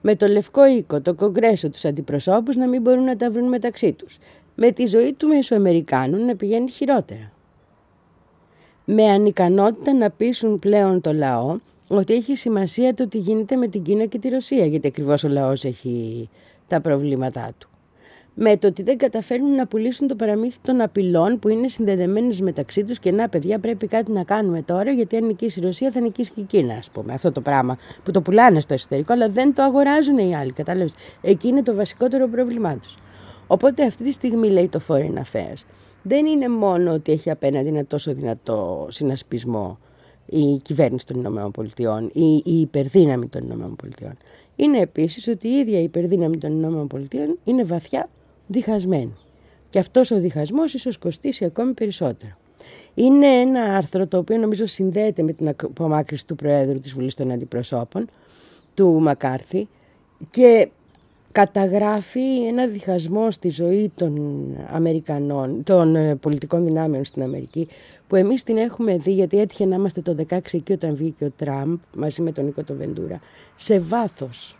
Με 0.00 0.16
το 0.16 0.26
Λευκό 0.26 0.66
Οίκο, 0.66 1.00
το 1.00 1.14
Κογκρέσο, 1.14 1.70
τους 1.70 1.84
αντιπροσώπους 1.84 2.56
να 2.56 2.68
μην 2.68 2.82
μπορούν 2.82 3.04
να 3.04 3.16
τα 3.16 3.30
βρουν 3.30 3.48
μεταξύ 3.48 3.92
τους 3.92 4.18
με 4.54 4.70
τη 4.70 4.86
ζωή 4.86 5.12
του 5.12 5.28
Μεσοαμερικάνου 5.28 6.24
να 6.24 6.36
πηγαίνει 6.36 6.70
χειρότερα. 6.70 7.32
Με 8.84 9.04
ανικανότητα 9.04 9.92
να 9.92 10.10
πείσουν 10.10 10.58
πλέον 10.58 11.00
το 11.00 11.12
λαό 11.12 11.58
ότι 11.88 12.14
έχει 12.14 12.36
σημασία 12.36 12.94
το 12.94 13.08
τι 13.08 13.18
γίνεται 13.18 13.56
με 13.56 13.68
την 13.68 13.82
Κίνα 13.82 14.04
και 14.04 14.18
τη 14.18 14.28
Ρωσία, 14.28 14.66
γιατί 14.66 14.86
ακριβώς 14.86 15.24
ο 15.24 15.28
λαός 15.28 15.64
έχει 15.64 16.28
τα 16.66 16.80
προβλήματά 16.80 17.52
του. 17.58 17.68
Με 18.36 18.56
το 18.56 18.66
ότι 18.66 18.82
δεν 18.82 18.96
καταφέρνουν 18.96 19.54
να 19.54 19.66
πουλήσουν 19.66 20.08
το 20.08 20.14
παραμύθι 20.14 20.58
των 20.62 20.80
απειλών 20.80 21.38
που 21.38 21.48
είναι 21.48 21.68
συνδεδεμένες 21.68 22.40
μεταξύ 22.40 22.84
τους 22.84 22.98
και 22.98 23.12
να 23.12 23.28
παιδιά 23.28 23.58
πρέπει 23.58 23.86
κάτι 23.86 24.12
να 24.12 24.24
κάνουμε 24.24 24.62
τώρα 24.62 24.90
γιατί 24.90 25.16
αν 25.16 25.26
νικήσει 25.26 25.60
η 25.60 25.62
Ρωσία 25.62 25.90
θα 25.90 26.00
νικήσει 26.00 26.30
και 26.30 26.40
η 26.40 26.44
Κίνα 26.44 26.74
ας 26.74 26.90
πούμε. 26.90 27.12
Αυτό 27.12 27.32
το 27.32 27.40
πράγμα 27.40 27.78
που 28.04 28.10
το 28.10 28.20
πουλάνε 28.20 28.60
στο 28.60 28.74
εσωτερικό 28.74 29.12
αλλά 29.12 29.28
δεν 29.28 29.54
το 29.54 29.62
αγοράζουν 29.62 30.18
οι 30.18 30.36
άλλοι. 30.36 30.52
Κατάλαβες. 30.52 30.94
Εκεί 31.20 31.48
είναι 31.48 31.62
το 31.62 31.74
βασικότερο 31.74 32.28
πρόβλημά 32.28 32.76
τους. 32.76 32.98
Οπότε 33.46 33.84
αυτή 33.84 34.04
τη 34.04 34.12
στιγμή 34.12 34.48
λέει 34.50 34.68
το 34.68 34.80
Foreign 34.88 35.14
Affairs 35.14 35.64
δεν 36.02 36.26
είναι 36.26 36.48
μόνο 36.48 36.92
ότι 36.92 37.12
έχει 37.12 37.30
απέναντι 37.30 37.68
ένα 37.68 37.86
τόσο 37.86 38.14
δυνατό 38.14 38.86
συνασπισμό 38.90 39.78
η 40.26 40.56
κυβέρνηση 40.62 41.06
των 41.06 41.18
Ηνωμένων 41.18 41.50
Πολιτειών 41.50 42.10
ή 42.12 42.42
η 42.44 42.60
υπερδύναμη 42.60 43.28
των 43.28 43.44
Ηνωμένων 43.44 43.76
Πολιτειών. 43.76 44.12
Είναι 44.56 44.78
επίσης 44.78 45.28
ότι 45.28 45.48
η 45.48 45.50
ίδια 45.50 45.78
η 45.78 45.82
υπερδύναμη 45.82 46.38
των 46.38 46.52
Ηνωμένων 46.52 46.86
Πολιτειών 46.86 47.38
είναι 47.44 47.64
βαθιά 47.64 48.08
διχασμένη. 48.46 49.14
Και 49.70 49.78
αυτός 49.78 50.10
ο 50.10 50.18
διχασμός 50.18 50.74
ίσως 50.74 50.98
κοστίσει 50.98 51.44
ακόμη 51.44 51.72
περισσότερο. 51.72 52.32
Είναι 52.94 53.26
ένα 53.26 53.76
άρθρο 53.76 54.06
το 54.06 54.18
οποίο 54.18 54.36
νομίζω 54.36 54.66
συνδέεται 54.66 55.22
με 55.22 55.32
την 55.32 55.48
απομάκρυση 55.48 56.26
του 56.26 56.34
Προέδρου 56.34 56.80
της 56.80 56.92
Βουλής 56.92 57.14
των 57.14 57.30
Αντιπροσώπων, 57.30 58.08
του 58.74 59.00
Μακάρθη, 59.00 59.66
και 60.30 60.68
καταγράφει 61.34 62.46
ένα 62.46 62.66
διχασμό 62.66 63.30
στη 63.30 63.48
ζωή 63.48 63.92
των 63.94 64.44
Αμερικανών, 64.70 65.62
των 65.62 65.96
ε, 65.96 66.14
πολιτικών 66.16 66.64
δυνάμεων 66.64 67.04
στην 67.04 67.22
Αμερική, 67.22 67.68
που 68.06 68.16
εμείς 68.16 68.42
την 68.42 68.56
έχουμε 68.56 68.96
δει, 68.96 69.12
γιατί 69.12 69.40
έτυχε 69.40 69.64
να 69.64 69.74
είμαστε 69.74 70.00
το 70.00 70.16
16 70.28 70.38
εκεί 70.52 70.72
όταν 70.72 70.94
βγήκε 70.96 71.24
ο 71.24 71.30
Τραμπ, 71.36 71.78
μαζί 71.96 72.22
με 72.22 72.32
τον 72.32 72.44
Νίκο 72.44 72.64
το 72.64 72.74
Βεντούρα, 72.74 73.20
σε 73.56 73.78
βάθος. 73.78 74.56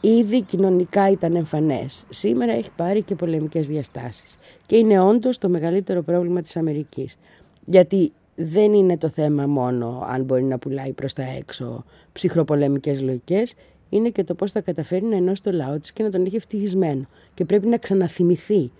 Ήδη 0.00 0.42
κοινωνικά 0.42 1.10
ήταν 1.10 1.34
εμφανές. 1.36 2.04
Σήμερα 2.08 2.52
έχει 2.52 2.70
πάρει 2.76 3.02
και 3.02 3.14
πολεμικές 3.14 3.68
διαστάσεις. 3.68 4.36
Και 4.66 4.76
είναι 4.76 5.00
όντως 5.00 5.38
το 5.38 5.48
μεγαλύτερο 5.48 6.02
πρόβλημα 6.02 6.40
της 6.40 6.56
Αμερικής. 6.56 7.16
Γιατί 7.64 8.12
δεν 8.34 8.72
είναι 8.72 8.96
το 8.96 9.08
θέμα 9.08 9.46
μόνο 9.46 10.06
αν 10.08 10.22
μπορεί 10.22 10.44
να 10.44 10.58
πουλάει 10.58 10.92
προς 10.92 11.12
τα 11.12 11.22
έξω 11.22 11.84
ψυχροπολεμικές 12.12 13.00
λογικές, 13.00 13.54
είναι 13.90 14.08
και 14.08 14.24
το 14.24 14.34
πώς 14.34 14.52
θα 14.52 14.60
καταφέρει 14.60 15.04
να 15.04 15.16
ενώσει 15.16 15.42
το 15.42 15.52
λαό 15.52 15.78
της 15.78 15.92
και 15.92 16.02
να 16.02 16.10
τον 16.10 16.24
έχει 16.24 16.36
ευτυχισμένο. 16.36 17.06
Και 17.34 17.44
πρέπει 17.44 17.66
να 17.66 17.76
ξαναθυμηθεί 17.76 18.70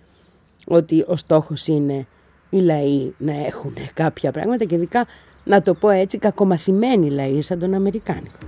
ότι 0.66 1.04
ο 1.06 1.16
στόχος 1.16 1.66
είναι 1.66 2.06
οι 2.50 2.58
λαοί 2.58 3.12
να 3.18 3.32
έχουν 3.46 3.74
κάποια 3.94 4.32
πράγματα 4.32 4.64
και 4.64 4.74
ειδικά 4.74 5.06
να 5.44 5.62
το 5.62 5.74
πω 5.74 5.88
έτσι 5.88 6.18
κακομαθημένοι 6.18 7.10
λαοί 7.10 7.40
σαν 7.40 7.58
τον 7.58 7.74
Αμερικάνικο. 7.74 8.38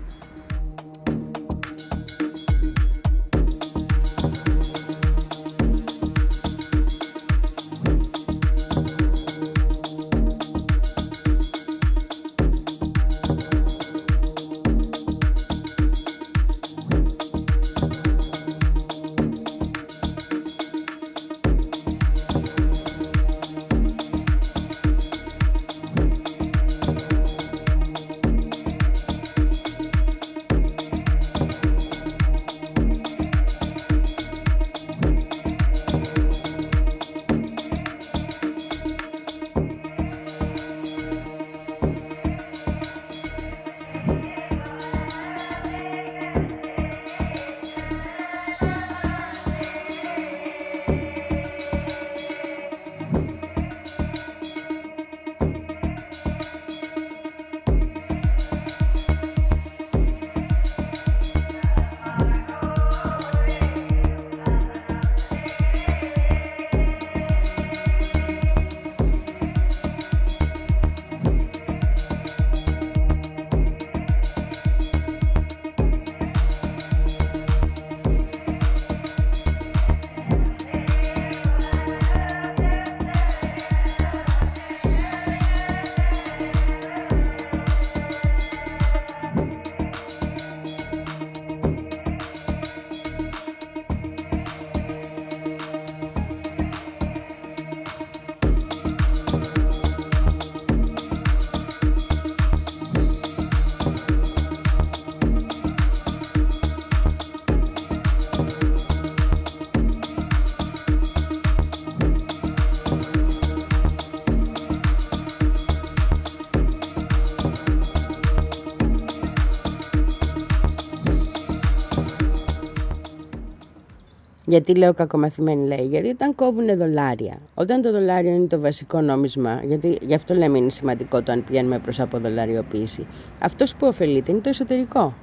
Γιατί 124.53 124.75
λέω 124.75 124.95
κακομαθημένη 124.95 125.67
λέει, 125.67 125.87
γιατί 125.87 126.09
όταν 126.09 126.35
κόβουν 126.35 126.77
δολάρια, 126.77 127.39
όταν 127.55 127.83
το 127.83 127.93
δολάριο 127.93 128.31
είναι 128.31 128.47
το 128.47 128.61
βασικό 128.61 129.01
νόμισμα, 129.01 129.61
γιατί 129.65 129.99
γι' 130.01 130.15
αυτό 130.15 130.35
λέμε 130.35 130.59
είναι 130.59 130.71
σημαντικό 130.71 131.23
το 131.23 131.33
αν 131.33 131.45
πηγαίνουμε 131.45 131.79
προς 131.79 132.01
αποδολαριοποίηση, 132.01 133.07
αυτός 133.39 133.75
που 133.75 133.87
ωφελείται 133.87 134.31
είναι 134.31 134.41
το 134.41 134.49
εσωτερικό. 134.49 135.15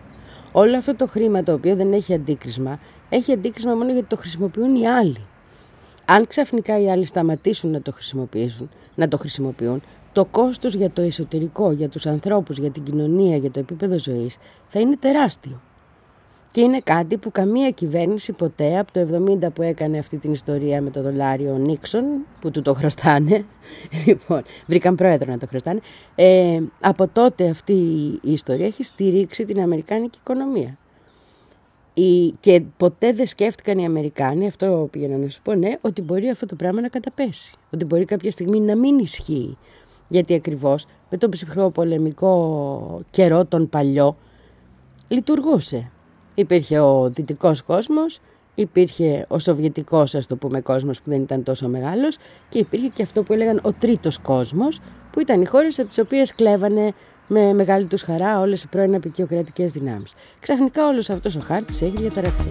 Όλο 0.52 0.78
αυτό 0.78 0.96
το 0.96 1.08
χρήμα 1.08 1.44
το 1.44 1.54
οποίο 1.54 1.76
δεν 1.76 1.94
έχει 1.94 2.13
αντίκρισμα, 2.13 2.80
έχει 3.10 3.32
αντίκρισμα 3.32 3.74
μόνο 3.74 3.92
γιατί 3.92 4.08
το 4.08 4.15
χρησιμοποιούν 4.18 4.76
οι 4.76 4.88
άλλοι. 4.88 5.26
Αν 6.06 6.28
ξαφνικά 6.28 6.80
οι 6.80 6.92
άλλοι 6.92 7.06
σταματήσουν 7.06 7.72
να 7.72 7.82
το 7.82 7.92
χρησιμοποιήσουν, 7.92 8.70
να 8.96 9.08
το 9.08 9.18
χρησιμοποιούν, 9.18 9.82
το 10.12 10.26
κόστος 10.26 10.74
για 10.74 10.89
το 10.89 11.02
εσωτερικό, 11.02 11.72
για 11.72 11.89
τους 11.89 12.06
ανθρώπους, 12.06 12.58
για 12.58 12.70
την 12.70 12.84
κοινωνία, 12.84 13.36
για 13.36 13.52
το 13.52 13.60
επίπεδο 13.60 14.00
ζωής 14.00 14.38
θα 14.68 14.80
είναι 14.80 14.98
τεράστιο. 14.98 15.62
Και 16.52 16.62
είναι 16.62 16.80
κάτι 16.80 17.18
που 17.18 17.32
καμία 17.32 17.70
κυβέρνηση 17.70 18.32
ποτέ 18.32 18.80
από 18.80 18.92
το 18.92 19.26
70 19.44 19.54
που 19.54 19.62
έκανε 19.62 19.98
αυτή 19.98 20.18
την 20.18 20.32
ιστορία 20.32 20.82
με 20.82 20.90
το 20.90 21.02
δολάριο 21.02 21.58
Νίξον, 21.58 22.04
που 22.42 22.52
του 22.52 22.62
το 22.62 22.74
χρωστάνε, 22.74 23.46
λοιπόν, 24.06 24.44
βρήκαν 24.66 24.96
πρόεδρο 24.96 25.32
να 25.32 25.38
το 25.38 25.48
χρωστάνε, 25.48 25.80
ε, 26.16 26.60
από 26.80 27.08
τότε 27.08 27.50
αυτή 27.50 27.74
η 28.22 28.32
ιστορία 28.32 28.66
έχει 28.66 28.84
στηρίξει 28.84 29.46
την 29.46 29.60
Αμερικάνικη 29.60 30.18
οικονομία. 30.22 30.78
Η, 31.94 32.32
και 32.40 32.62
ποτέ 32.78 33.14
δεν 33.14 33.28
σκέφτηκαν 33.28 33.78
οι 33.78 33.86
Αμερικάνοι, 33.86 34.48
αυτό 34.48 34.88
πήγαινα 34.92 35.18
να 35.18 35.30
σου 35.30 35.42
πω, 35.42 35.54
ναι, 35.54 35.78
ότι 35.82 36.02
μπορεί 36.02 36.30
αυτό 36.30 36.46
το 36.46 36.56
πράγμα 36.56 36.82
να 36.82 36.88
καταπέσει. 36.88 37.56
Ότι 37.74 37.86
μπορεί 37.86 38.06
κάποια 38.06 38.32
στιγμή 38.32 38.60
να 38.60 38.76
μην 38.76 38.98
ισχύει. 38.98 39.58
Γιατί 40.08 40.34
ακριβώς 40.34 40.86
με 41.10 41.18
τον 41.18 41.30
ψυχροπολεμικό 41.30 43.02
καιρό 43.10 43.46
τον 43.46 43.70
παλιό 43.70 44.18
λειτουργούσε. 45.08 45.92
Υπήρχε 46.39 46.80
ο 46.80 47.10
δυτικός 47.10 47.62
κόσμος, 47.63 48.19
υπήρχε 48.56 49.25
ο 49.28 49.39
σοβιετικός 49.39 50.15
ας 50.15 50.28
το 50.28 50.36
πούμε 50.36 50.62
κόσμος 50.62 51.02
που 51.02 51.10
δεν 51.10 51.21
ήταν 51.21 51.43
τόσο 51.43 51.67
μεγάλος 51.67 52.17
και 52.49 52.60
υπήρχε 52.60 52.88
και 52.88 53.04
αυτό 53.04 53.23
που 53.23 53.34
έλεγαν 53.34 53.60
ο 53.63 53.73
τρίτος 53.73 54.17
κόσμος 54.19 54.80
που 55.12 55.19
ήταν 55.19 55.41
οι 55.41 55.45
χώρες 55.45 55.80
από 55.80 55.88
τις 55.88 55.97
οποίες 55.97 56.34
κλέβανε 56.34 56.91
με 57.28 57.54
μεγάλη 57.54 57.86
τους 57.86 58.02
χαρά 58.02 58.39
όλες 58.39 58.63
οι 58.63 58.67
πρώην 58.67 58.95
απεικιοκρατικές 58.95 59.71
δυνάμεις. 59.71 60.13
Ξαφνικά 60.39 60.88
όλος 60.88 61.10
αυτός 61.10 61.36
ο 61.36 61.39
χάρτης 61.39 61.82
έχει 61.82 61.95
διαταραχθεί. 61.95 62.49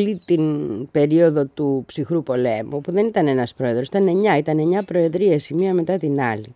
Όλη 0.00 0.20
την 0.24 0.90
περίοδο 0.90 1.44
του 1.44 1.82
ψυχρού 1.86 2.22
πολέμου, 2.22 2.80
που 2.80 2.92
δεν 2.92 3.06
ήταν 3.06 3.26
ένας 3.26 3.52
πρόεδρος, 3.52 3.86
ήταν 3.86 4.08
εννιά, 4.08 4.36
ήταν 4.36 4.58
εννιά 4.58 4.82
προεδρίες 4.82 5.48
η 5.48 5.54
μία 5.54 5.74
μετά 5.74 5.98
την 5.98 6.20
άλλη. 6.20 6.54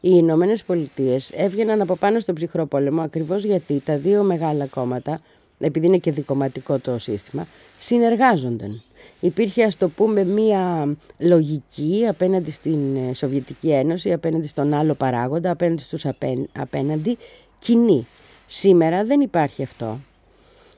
Οι 0.00 0.10
Ηνωμένες 0.12 0.64
Πολιτείες 0.64 1.30
έβγαιναν 1.34 1.80
από 1.80 1.96
πάνω 1.96 2.20
στο 2.20 2.32
ψυχρό 2.32 2.66
πόλεμο 2.66 3.00
ακριβώς 3.02 3.44
γιατί 3.44 3.82
τα 3.84 3.96
δύο 3.96 4.22
μεγάλα 4.22 4.66
κόμματα, 4.66 5.20
επειδή 5.58 5.86
είναι 5.86 5.98
και 5.98 6.12
δικοματικό 6.12 6.78
το 6.78 6.98
σύστημα, 6.98 7.46
συνεργάζονταν. 7.78 8.82
Υπήρχε 9.20 9.64
ας 9.64 9.76
το 9.76 9.88
πούμε 9.88 10.24
μία 10.24 10.94
λογική 11.18 12.04
απέναντι 12.08 12.50
στην 12.50 12.96
ε, 12.96 13.14
Σοβιετική 13.14 13.70
Ένωση, 13.70 14.12
απέναντι 14.12 14.46
στον 14.46 14.74
άλλο 14.74 14.94
παράγοντα, 14.94 15.50
απέναντι 15.50 15.82
στους 15.82 16.06
απέναντι 16.52 17.18
κοινή. 17.58 18.06
Σήμερα 18.46 19.04
δεν 19.04 19.20
υπάρχει 19.20 19.62
αυτό. 19.62 20.00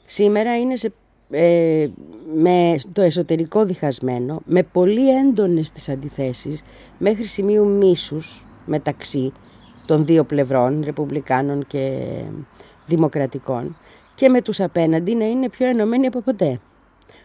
Σήμερα 0.05 0.59
είναι 0.59 0.77
σε 0.77 0.93
ε, 1.31 1.89
με 2.35 2.79
το 2.93 3.03
εσωτερικό 3.03 3.64
διχασμένο, 3.64 4.43
με 4.45 4.62
πολύ 4.62 5.16
έντονες 5.18 5.70
τις 5.70 5.89
αντιθέσεις, 5.89 6.62
μέχρι 6.99 7.24
σημείου 7.24 7.68
μίσους 7.68 8.47
μεταξύ 8.66 9.33
των 9.87 10.07
δύο 10.07 10.24
πλευρών, 10.24 10.83
ρεπουμπλικάνων 10.85 11.66
και 11.66 12.07
δημοκρατικών, 12.87 13.76
και 14.14 14.29
με 14.29 14.43
τους 14.43 14.61
απέναντι 14.61 15.14
να 15.14 15.24
είναι 15.24 15.49
πιο 15.49 15.66
ενωμένοι 15.66 16.07
από 16.07 16.20
ποτέ. 16.20 16.61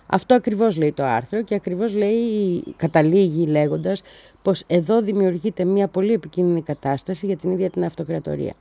Αυτό 0.05 0.35
ακριβώς 0.35 0.77
λέει 0.77 0.91
το 0.91 1.03
άρθρο 1.03 1.41
και 1.41 1.55
ακριβώς 1.55 1.93
λέει, 1.93 2.63
καταλήγει 2.77 3.45
λέγοντας 3.45 4.01
πως 4.41 4.63
εδώ 4.67 5.01
δημιουργείται 5.01 5.63
μια 5.63 5.87
πολύ 5.87 6.13
επικίνδυνη 6.13 6.61
κατάσταση 6.61 7.25
για 7.25 7.37
την 7.37 7.51
ίδια 7.51 7.69
την 7.69 7.83
αυτοκρατορία. 7.83 8.53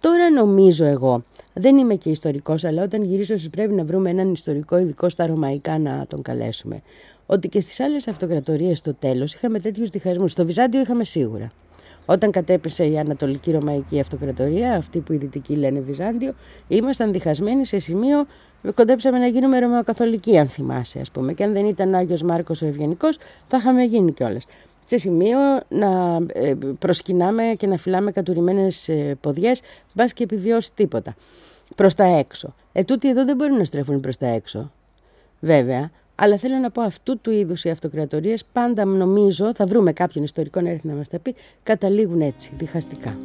Τώρα 0.00 0.30
νομίζω 0.30 0.84
εγώ, 0.84 1.24
δεν 1.54 1.76
είμαι 1.76 1.94
και 1.94 2.10
ιστορικός, 2.10 2.64
αλλά 2.64 2.82
όταν 2.82 3.02
γυρίσω 3.04 3.34
πρέπει 3.50 3.72
να 3.72 3.84
βρούμε 3.84 4.10
έναν 4.10 4.32
ιστορικό 4.32 4.78
ειδικό 4.78 5.08
στα 5.08 5.26
Ρωμαϊκά 5.26 5.78
να 5.78 6.06
τον 6.08 6.22
καλέσουμε. 6.22 6.82
Ότι 7.26 7.48
και 7.48 7.60
στις 7.60 7.80
άλλες 7.80 8.08
αυτοκρατορίες 8.08 8.78
στο 8.78 8.94
τέλος 8.94 9.34
είχαμε 9.34 9.60
τέτοιους 9.60 9.88
διχασμούς. 9.88 10.32
Στο 10.32 10.44
Βυζάντιο 10.44 10.80
είχαμε 10.80 11.04
σίγουρα. 11.04 11.50
Όταν 12.06 12.30
κατέπεσε 12.30 12.84
η 12.84 12.98
Ανατολική 12.98 13.50
Ρωμαϊκή 13.50 14.00
Αυτοκρατορία, 14.00 14.76
αυτή 14.76 14.98
που 14.98 15.12
οι 15.12 15.16
Δυτικοί 15.16 15.54
λένε 15.54 15.80
Βυζάντιο, 15.80 16.34
ήμασταν 16.68 17.12
διχασμένοι 17.12 17.66
σε 17.66 17.78
σημείο 17.78 18.26
κοντέψαμε 18.74 19.18
να 19.18 19.26
γίνουμε 19.26 19.58
Ρωμαιοκαθολικοί, 19.58 20.38
αν 20.38 20.48
θυμάσαι, 20.48 20.98
ας 20.98 21.10
πούμε. 21.10 21.32
Και 21.32 21.44
αν 21.44 21.52
δεν 21.52 21.66
ήταν 21.66 21.94
ο 21.94 21.96
Άγιος 21.96 22.22
Μάρκος 22.22 22.62
ο 22.62 22.66
Ευγενικός, 22.66 23.18
θα 23.48 23.56
είχαμε 23.56 23.82
γίνει 23.82 24.12
κιόλας 24.12 24.44
σε 24.92 24.98
σημείο 24.98 25.38
να 25.68 26.18
ε, 26.32 26.54
προσκυνάμε 26.78 27.42
και 27.56 27.66
να 27.66 27.76
φυλάμε 27.76 28.12
κατουρημένες 28.12 28.88
ε, 28.88 29.16
ποδιές, 29.20 29.60
μπας 29.92 30.12
και 30.12 30.22
επιβιώσεις 30.22 30.74
τίποτα. 30.74 31.14
Προς 31.74 31.94
τα 31.94 32.04
έξω. 32.04 32.54
Ε, 32.72 32.84
τούτοι 32.84 33.08
εδώ 33.08 33.24
δεν 33.24 33.36
μπορούν 33.36 33.56
να 33.56 33.64
στρέφουν 33.64 34.00
προς 34.00 34.16
τα 34.16 34.26
έξω. 34.26 34.72
Βέβαια, 35.40 35.90
αλλά 36.14 36.36
θέλω 36.36 36.56
να 36.56 36.70
πω 36.70 36.82
αυτού 36.82 37.18
του 37.18 37.30
είδους 37.30 37.64
οι 37.64 37.70
αυτοκρατορίες 37.70 38.44
πάντα 38.52 38.84
νομίζω, 38.84 39.54
θα 39.54 39.66
βρούμε 39.66 39.92
κάποιον 39.92 40.24
ιστορικό 40.24 40.60
να 40.60 40.70
έρθει 40.70 40.86
να 40.86 40.94
μας 40.94 41.08
τα 41.08 41.18
πει, 41.18 41.34
καταλήγουν 41.62 42.20
έτσι, 42.20 42.52
διχαστικά. 42.56 43.16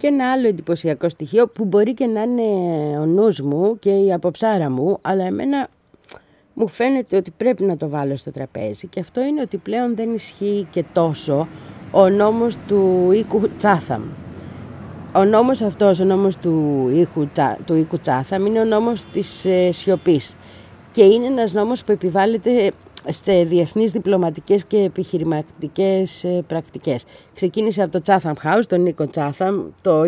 Και 0.00 0.06
ένα 0.06 0.32
άλλο 0.32 0.48
εντυπωσιακό 0.48 1.08
στοιχείο 1.08 1.48
που 1.48 1.64
μπορεί 1.64 1.94
και 1.94 2.06
να 2.06 2.22
είναι 2.22 2.42
ο 2.98 3.04
νους 3.06 3.40
μου 3.40 3.78
και 3.78 3.90
η 3.90 4.12
αποψάρα 4.12 4.70
μου, 4.70 4.98
αλλά 5.02 5.24
εμένα 5.24 5.68
μου 6.54 6.68
φαίνεται 6.68 7.16
ότι 7.16 7.30
πρέπει 7.36 7.64
να 7.64 7.76
το 7.76 7.88
βάλω 7.88 8.16
στο 8.16 8.30
τραπέζι 8.30 8.86
και 8.86 9.00
αυτό 9.00 9.20
είναι 9.24 9.40
ότι 9.40 9.56
πλέον 9.56 9.96
δεν 9.96 10.14
ισχύει 10.14 10.66
και 10.70 10.84
τόσο 10.92 11.48
ο 11.90 12.08
νόμος 12.08 12.54
του 12.66 13.10
οίκου 13.12 13.50
Τσάθαμ. 13.56 14.02
Ο 15.16 15.24
νόμος 15.24 15.62
αυτός, 15.62 16.00
ο 16.00 16.04
νόμος 16.04 16.36
του 16.36 16.86
οίκου, 16.94 17.28
Τσα- 17.32 17.58
του 17.64 17.74
οίκου 17.74 17.98
Τσάθαμ 18.00 18.46
είναι 18.46 18.60
ο 18.60 18.64
νόμος 18.64 19.04
της 19.12 19.44
ε, 19.44 19.72
σιωπής 19.72 20.36
και 20.92 21.04
είναι 21.04 21.26
ένας 21.26 21.52
νόμος 21.52 21.84
που 21.84 21.92
επιβάλλεται 21.92 22.72
σε 23.08 23.42
διεθνείς 23.42 23.92
διπλωματικές 23.92 24.64
και 24.64 24.76
επιχειρηματικές 24.76 26.24
ε, 26.24 26.44
πρακτικές. 26.46 27.04
Ξεκίνησε 27.34 27.82
από 27.82 28.00
το 28.00 28.02
Chatham 28.06 28.32
House, 28.44 28.62
τον 28.68 28.80
Νίκο 28.80 29.10
Chatham, 29.14 29.64
το 29.82 30.02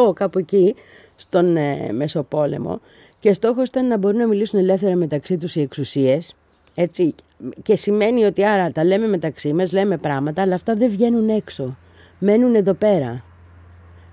27-28 0.00 0.14
κάπου 0.14 0.38
εκεί, 0.38 0.74
στον 1.16 1.56
ε, 1.56 1.92
Μεσοπόλεμο 1.92 2.80
και 3.20 3.32
στόχος 3.32 3.68
ήταν 3.68 3.86
να 3.86 3.98
μπορούν 3.98 4.18
να 4.18 4.26
μιλήσουν 4.26 4.58
ελεύθερα 4.58 4.94
μεταξύ 4.96 5.36
τους 5.36 5.56
οι 5.56 5.60
εξουσίες, 5.60 6.34
έτσι, 6.74 7.14
και 7.62 7.76
σημαίνει 7.76 8.24
ότι 8.24 8.44
άρα 8.44 8.72
τα 8.72 8.84
λέμε 8.84 9.06
μεταξύ 9.06 9.52
μας, 9.52 9.72
λέμε 9.72 9.96
πράγματα, 9.96 10.42
αλλά 10.42 10.54
αυτά 10.54 10.74
δεν 10.74 10.90
βγαίνουν 10.90 11.28
έξω. 11.28 11.76
Μένουν 12.18 12.54
εδώ 12.54 12.74
πέρα. 12.74 13.24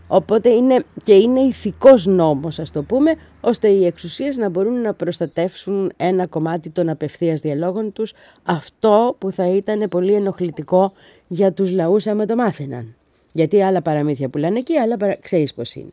Οπότε 0.07 0.49
είναι 0.49 0.83
και 1.03 1.13
είναι 1.13 1.39
ηθικός 1.39 2.05
νόμος, 2.05 2.59
ας 2.59 2.71
το 2.71 2.83
πούμε, 2.83 3.15
ώστε 3.41 3.67
οι 3.67 3.85
εξουσίες 3.85 4.37
να 4.37 4.49
μπορούν 4.49 4.81
να 4.81 4.93
προστατεύσουν 4.93 5.91
ένα 5.97 6.27
κομμάτι 6.27 6.69
των 6.69 6.89
απευθείας 6.89 7.41
διαλόγων 7.41 7.91
τους, 7.93 8.13
αυτό 8.43 9.15
που 9.19 9.31
θα 9.31 9.47
ήταν 9.47 9.89
πολύ 9.89 10.13
ενοχλητικό 10.13 10.93
για 11.27 11.53
τους 11.53 11.71
λαούς 11.71 12.07
άμα 12.07 12.25
το 12.25 12.35
μάθαιναν. 12.35 12.95
Γιατί 13.31 13.61
άλλα 13.61 13.81
παραμύθια 13.81 14.29
που 14.29 14.37
λένε 14.37 14.59
εκεί, 14.59 14.77
άλλα 14.77 14.97
παρα... 14.97 15.15
ξέρεις 15.15 15.53
πώς 15.53 15.75
είναι. 15.75 15.91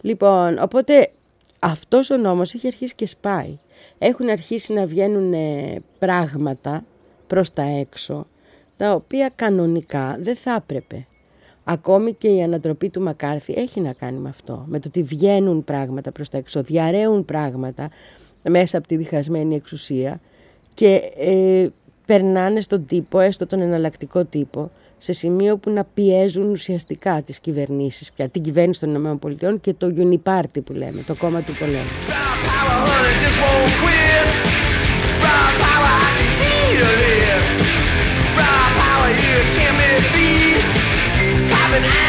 Λοιπόν, 0.00 0.58
οπότε 0.58 1.10
αυτός 1.58 2.10
ο 2.10 2.16
νόμος 2.16 2.54
έχει 2.54 2.66
αρχίσει 2.66 2.94
και 2.94 3.06
σπάει. 3.06 3.58
Έχουν 3.98 4.28
αρχίσει 4.28 4.72
να 4.72 4.86
βγαίνουν 4.86 5.32
ε, 5.32 5.76
πράγματα 5.98 6.84
προς 7.26 7.52
τα 7.52 7.62
έξω, 7.62 8.26
τα 8.76 8.94
οποία 8.94 9.30
κανονικά 9.34 10.16
δεν 10.20 10.36
θα 10.36 10.54
έπρεπε. 10.54 11.06
Ακόμη 11.70 12.12
και 12.12 12.28
η 12.28 12.42
ανατροπή 12.42 12.88
του 12.88 13.00
Μακάρθη 13.00 13.54
έχει 13.56 13.80
να 13.80 13.92
κάνει 13.92 14.18
με 14.18 14.28
αυτό. 14.28 14.64
Με 14.66 14.78
το 14.80 14.88
ότι 14.88 15.02
βγαίνουν 15.02 15.64
πράγματα 15.64 16.12
προς 16.12 16.28
τα 16.28 16.38
έξω, 16.38 16.62
διαραίουν 16.62 17.24
πράγματα 17.24 17.90
μέσα 18.48 18.78
από 18.78 18.86
τη 18.86 18.96
διχασμένη 18.96 19.54
εξουσία 19.54 20.20
και 20.74 21.00
ε, 21.16 21.66
περνάνε 22.06 22.60
στον 22.60 22.86
τύπο, 22.86 23.20
έστω 23.20 23.46
τον 23.46 23.60
εναλλακτικό 23.60 24.24
τύπο, 24.24 24.70
σε 24.98 25.12
σημείο 25.12 25.56
που 25.56 25.70
να 25.70 25.84
πιέζουν 25.84 26.50
ουσιαστικά 26.50 27.22
τις 27.22 27.40
κυβερνήσεις, 27.40 28.12
πια 28.12 28.28
την 28.28 28.42
κυβέρνηση 28.42 28.80
των 28.80 28.94
ΗΠΑ 28.94 29.56
και 29.60 29.74
το 29.74 29.94
Uniparty 29.96 30.64
που 30.64 30.72
λέμε, 30.72 31.02
το 31.02 31.14
κόμμα 31.14 31.42
του 31.42 31.54
πολέμου. 31.58 31.88
Germany. 41.80 42.07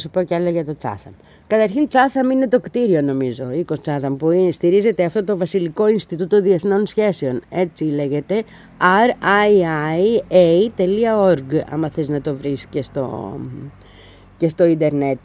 Σου 0.00 0.10
πω 0.10 0.22
κι 0.22 0.34
άλλα 0.34 0.50
για 0.50 0.64
το 0.64 0.76
Τσάθαμ. 0.76 1.12
Καταρχήν 1.46 1.88
Τσάθαμ 1.88 2.30
είναι 2.30 2.48
το 2.48 2.60
κτίριο 2.60 3.02
νομίζω, 3.02 3.50
οίκος 3.52 3.80
Τσάθαμ, 3.80 4.16
που 4.16 4.30
είναι, 4.30 4.50
στηρίζεται 4.50 5.04
αυτό 5.04 5.24
το 5.24 5.36
Βασιλικό 5.36 5.88
Ινστιτούτο 5.88 6.40
Διεθνών 6.42 6.86
Σχέσεων. 6.86 7.40
Έτσι 7.48 7.84
λέγεται, 7.84 8.42
riia.org, 10.30 11.60
άμα 11.70 11.88
θες 11.88 12.08
να 12.08 12.20
το 12.20 12.34
βρεις 12.34 12.66
και 12.66 12.82
στο, 12.82 13.36
και 14.36 14.48
στο 14.48 14.64
ίντερνετ. 14.64 15.18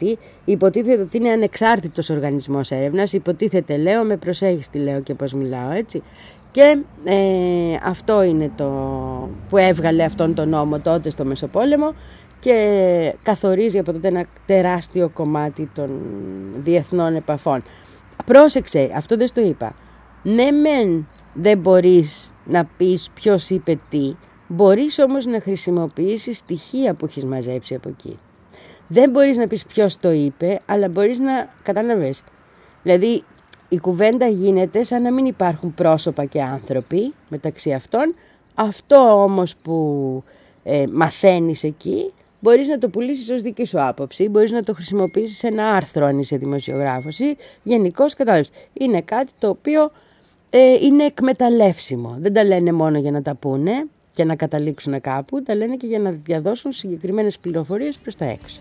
Υποτίθεται 0.44 1.02
ότι 1.02 1.16
είναι 1.16 1.30
ανεξάρτητος 1.30 2.10
οργανισμός 2.10 2.70
έρευνας. 2.70 3.12
Υποτίθεται, 3.12 3.76
λέω, 3.76 4.04
με 4.04 4.16
προσέχεις 4.16 4.68
τι 4.68 4.78
λέω 4.78 5.00
και 5.00 5.14
πώς 5.14 5.32
μιλάω, 5.32 5.70
έτσι. 5.70 6.02
Και 6.50 6.78
ε, 7.04 7.16
αυτό 7.84 8.22
είναι 8.22 8.50
το 8.56 8.66
που 9.48 9.56
έβγαλε 9.56 10.04
αυτόν 10.04 10.34
τον 10.34 10.48
νόμο 10.48 10.78
τότε 10.78 11.10
στο 11.10 11.24
Μεσοπόλεμο 11.24 11.94
και 12.38 13.14
καθορίζει 13.22 13.78
από 13.78 13.92
τότε 13.92 14.08
ένα 14.08 14.24
τεράστιο 14.46 15.08
κομμάτι 15.08 15.70
των 15.74 16.00
διεθνών 16.56 17.16
επαφών. 17.16 17.62
Πρόσεξε, 18.24 18.90
αυτό 18.94 19.16
δεν 19.16 19.28
στο 19.28 19.40
είπα. 19.40 19.74
Ναι 20.22 20.50
μεν 20.50 21.08
δεν 21.32 21.58
μπορείς 21.58 22.32
να 22.44 22.64
πεις 22.76 23.10
ποιος 23.14 23.50
είπε 23.50 23.78
τι, 23.88 24.16
μπορείς 24.48 24.98
όμως 24.98 25.26
να 25.26 25.40
χρησιμοποιήσεις 25.40 26.38
στοιχεία 26.38 26.94
που 26.94 27.04
έχεις 27.04 27.24
μαζέψει 27.24 27.74
από 27.74 27.88
εκεί. 27.88 28.18
Δεν 28.88 29.10
μπορείς 29.10 29.36
να 29.36 29.46
πεις 29.46 29.64
ποιος 29.66 29.98
το 29.98 30.10
είπε, 30.10 30.60
αλλά 30.66 30.88
μπορείς 30.88 31.18
να 31.18 31.48
κατάλαβες. 31.62 32.22
Δηλαδή 32.82 33.24
η 33.68 33.78
κουβέντα 33.78 34.26
γίνεται 34.26 34.82
σαν 34.82 35.02
να 35.02 35.12
μην 35.12 35.26
υπάρχουν 35.26 35.74
πρόσωπα 35.74 36.24
και 36.24 36.42
άνθρωποι 36.42 37.14
μεταξύ 37.28 37.72
αυτών. 37.72 38.14
Αυτό 38.54 39.22
όμως 39.22 39.56
που 39.56 40.22
ε, 40.62 40.84
μαθαίνεις 40.92 41.64
εκεί 41.64 42.12
μπορείς 42.46 42.68
να 42.68 42.78
το 42.78 42.88
πουλήσεις 42.88 43.30
ως 43.30 43.42
δική 43.42 43.64
σου 43.64 43.82
άποψη, 43.82 44.28
μπορείς 44.28 44.50
να 44.50 44.62
το 44.62 44.74
χρησιμοποιήσεις 44.74 45.38
σε 45.38 45.46
ένα 45.46 45.68
άρθρο 45.68 46.06
αν 46.06 46.18
είσαι 46.18 46.36
δημοσιογράφος 46.36 47.18
ή 47.18 47.36
γενικώ 47.62 48.04
κατάλαβες. 48.16 48.50
Είναι 48.72 49.00
κάτι 49.00 49.32
το 49.38 49.48
οποίο 49.48 49.90
ε, 50.50 50.72
είναι 50.80 51.04
εκμεταλλεύσιμο. 51.04 52.16
Δεν 52.20 52.32
τα 52.32 52.44
λένε 52.44 52.72
μόνο 52.72 52.98
για 52.98 53.10
να 53.10 53.22
τα 53.22 53.34
πούνε 53.34 53.72
και 54.12 54.24
να 54.24 54.36
καταλήξουν 54.36 55.00
κάπου, 55.00 55.42
τα 55.42 55.54
λένε 55.54 55.76
και 55.76 55.86
για 55.86 55.98
να 55.98 56.10
διαδώσουν 56.10 56.72
συγκεκριμένες 56.72 57.38
πληροφορίες 57.38 57.96
προς 57.96 58.16
τα 58.16 58.24
έξω. 58.24 58.60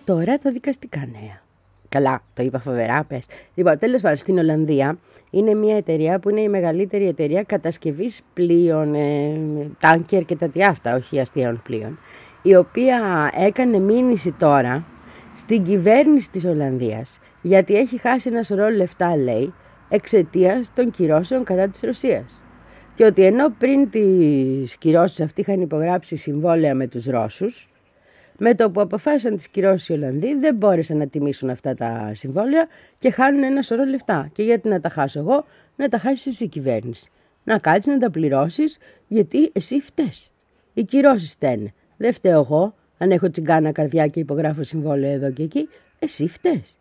Και 0.00 0.12
τώρα 0.12 0.38
τα 0.38 0.50
δικαστικά 0.50 0.98
νέα. 0.98 1.42
Καλά, 1.88 2.22
το 2.34 2.42
είπα 2.42 2.58
φοβερά, 2.58 3.04
πες. 3.04 3.26
Λοιπόν, 3.54 3.78
τέλος 3.78 4.00
πάντων, 4.00 4.16
στην 4.16 4.38
Ολλανδία 4.38 4.98
είναι 5.30 5.54
μια 5.54 5.76
εταιρεία 5.76 6.18
που 6.18 6.30
είναι 6.30 6.40
η 6.40 6.48
μεγαλύτερη 6.48 7.06
εταιρεία 7.06 7.42
κατασκευής 7.42 8.20
πλοίων, 8.32 8.94
ε, 8.94 9.40
τάνκερ 9.80 10.24
και 10.24 10.36
τα 10.36 10.48
τι 10.48 10.64
αυτά, 10.64 10.94
όχι 10.94 11.20
αστείων 11.20 11.62
πλοίων, 11.62 11.98
η 12.42 12.56
οποία 12.56 13.30
έκανε 13.34 13.78
μήνυση 13.78 14.32
τώρα 14.32 14.84
στην 15.34 15.62
κυβέρνηση 15.62 16.30
της 16.30 16.44
Ολλανδίας, 16.44 17.18
γιατί 17.42 17.76
έχει 17.76 17.98
χάσει 17.98 18.28
ένα 18.28 18.42
σωρό 18.42 18.68
λεφτά, 18.68 19.16
λέει, 19.16 19.54
εξαιτίας 19.88 20.72
των 20.74 20.90
κυρώσεων 20.90 21.44
κατά 21.44 21.68
της 21.68 21.80
Ρωσίας. 21.80 22.44
Και 22.94 23.04
ότι 23.04 23.24
ενώ 23.24 23.50
πριν 23.58 23.90
τις 23.90 24.76
κυρώσεις 24.76 25.20
αυτοί 25.20 25.40
είχαν 25.40 25.60
υπογράψει 25.60 26.16
συμβόλαια 26.16 26.74
με 26.74 26.86
τους 26.86 27.04
Ρώσους, 27.04 27.70
με 28.42 28.54
το 28.54 28.70
που 28.70 28.80
αποφάσισαν 28.80 29.36
τις 29.36 29.48
κυρώσεις 29.48 29.88
οι 29.88 29.92
Ολλανδοί 29.92 30.34
δεν 30.34 30.54
μπόρεσαν 30.54 30.96
να 30.96 31.06
τιμήσουν 31.06 31.50
αυτά 31.50 31.74
τα 31.74 32.10
συμβόλαια 32.14 32.66
και 32.98 33.10
χάνουν 33.10 33.42
ένα 33.42 33.62
σωρό 33.62 33.84
λεφτά. 33.84 34.28
Και 34.32 34.42
γιατί 34.42 34.68
να 34.68 34.80
τα 34.80 34.88
χάσω 34.88 35.18
εγώ, 35.18 35.44
να 35.76 35.88
τα 35.88 35.98
χάσεις 35.98 36.26
εσύ 36.26 36.44
η 36.44 36.48
κυβέρνηση. 36.48 37.10
Να 37.44 37.58
κάτσεις 37.58 37.92
να 37.92 37.98
τα 37.98 38.10
πληρώσεις 38.10 38.78
γιατί 39.06 39.50
εσύ 39.52 39.80
φταίς. 39.80 40.36
Οι 40.74 40.84
κυρώσεις 40.84 41.30
φταίνε. 41.30 41.72
Δεν 41.96 42.12
φταίω 42.12 42.40
εγώ, 42.40 42.74
αν 42.98 43.10
έχω 43.10 43.30
τσιγκάνα 43.30 43.72
καρδιά 43.72 44.06
και 44.06 44.20
υπογράφω 44.20 44.62
συμβόλαιο 44.62 45.10
εδώ 45.10 45.32
και 45.32 45.42
εκεί. 45.42 45.68
Εσύ 45.98 46.28
φταίς. 46.28 46.78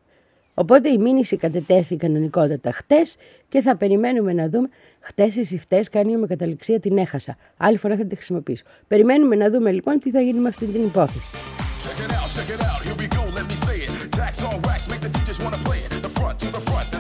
Οπότε 0.60 0.90
η 0.90 0.98
μήνυση 0.98 1.38
κατετέθη 1.38 1.96
κανονικότατα 1.96 2.72
χτες 2.72 3.16
και 3.48 3.62
θα 3.62 3.76
περιμένουμε 3.78 4.34
να 4.34 4.50
δούμε. 4.50 4.70
Χτες 5.00 5.38
εσύ 5.38 5.58
φταίει, 5.58 5.82
κάνει 5.92 6.18
με 6.18 6.28
καταληξία 6.28 6.80
την 6.80 6.98
έχασα. 6.98 7.38
Άλλη 7.58 7.78
φορά 7.78 7.96
θα 7.96 8.06
τη 8.06 8.16
χρησιμοποιήσω. 8.16 8.64
Περιμένουμε 8.88 9.36
να 9.36 9.50
δούμε 9.50 9.72
λοιπόν 9.72 10.00
τι 10.00 10.12
θα 10.12 10.22
γίνει 10.22 10.40
με 10.40 10.48
αυτή 10.48 10.66
την 10.66 10.84
υπόθεση. 10.84 11.38
Check 11.84 12.00
it 12.06 12.12
out, 12.20 12.30
check 12.36 12.50
it 12.56 12.62
out, 12.70 12.80
here 12.86 12.98
we 13.02 13.08
go, 13.18 13.24
let 13.38 13.46
me 13.52 13.56
say 13.66 13.78
it. 13.86 13.90
Tax 14.22 14.34
on 14.48 14.56
wax, 14.68 14.80
make 14.92 15.02
the 15.06 15.12
teachers 15.16 15.40
wanna 15.44 15.62
play 15.68 15.80
it. 15.86 15.90
The 16.08 16.14
front 16.20 16.36
to 16.44 16.48
the 16.58 16.64
front, 16.70 16.99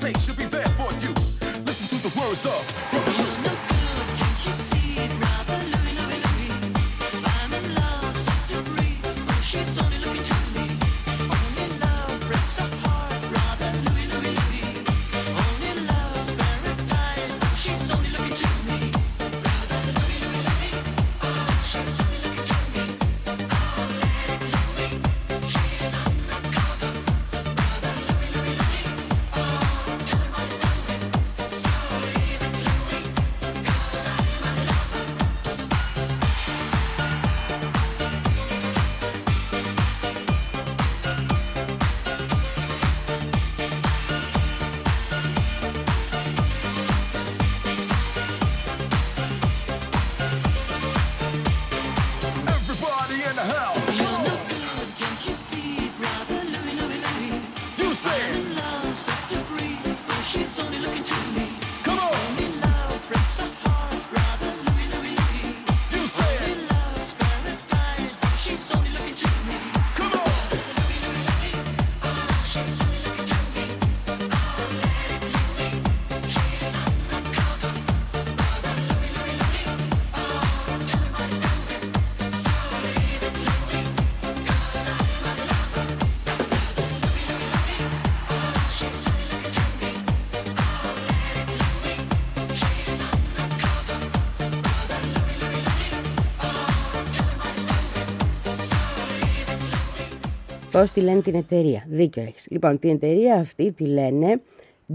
She'll 0.00 0.34
be 0.34 0.46
there 0.46 0.66
for 0.80 0.90
you. 1.04 1.12
Listen 1.66 1.98
to 1.98 2.08
the 2.08 2.18
words 2.18 2.46
of 2.46 2.99
Πώ 100.80 100.86
τη 100.94 101.00
λένε 101.00 101.20
την 101.20 101.34
εταιρεία. 101.34 101.84
Δίκιο 101.88 102.22
έχεις. 102.22 102.46
Λοιπόν, 102.50 102.78
την 102.78 102.90
εταιρεία 102.90 103.34
αυτή 103.34 103.72
τη 103.72 103.84
λένε 103.84 104.40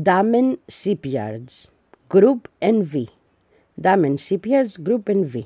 Damen 0.03 0.55
Shipyards 0.83 1.69
Group 2.13 2.41
NV. 2.59 3.03
Damen 3.81 4.13
Shipyards 4.29 4.89
Group 4.89 5.13
NV. 5.13 5.41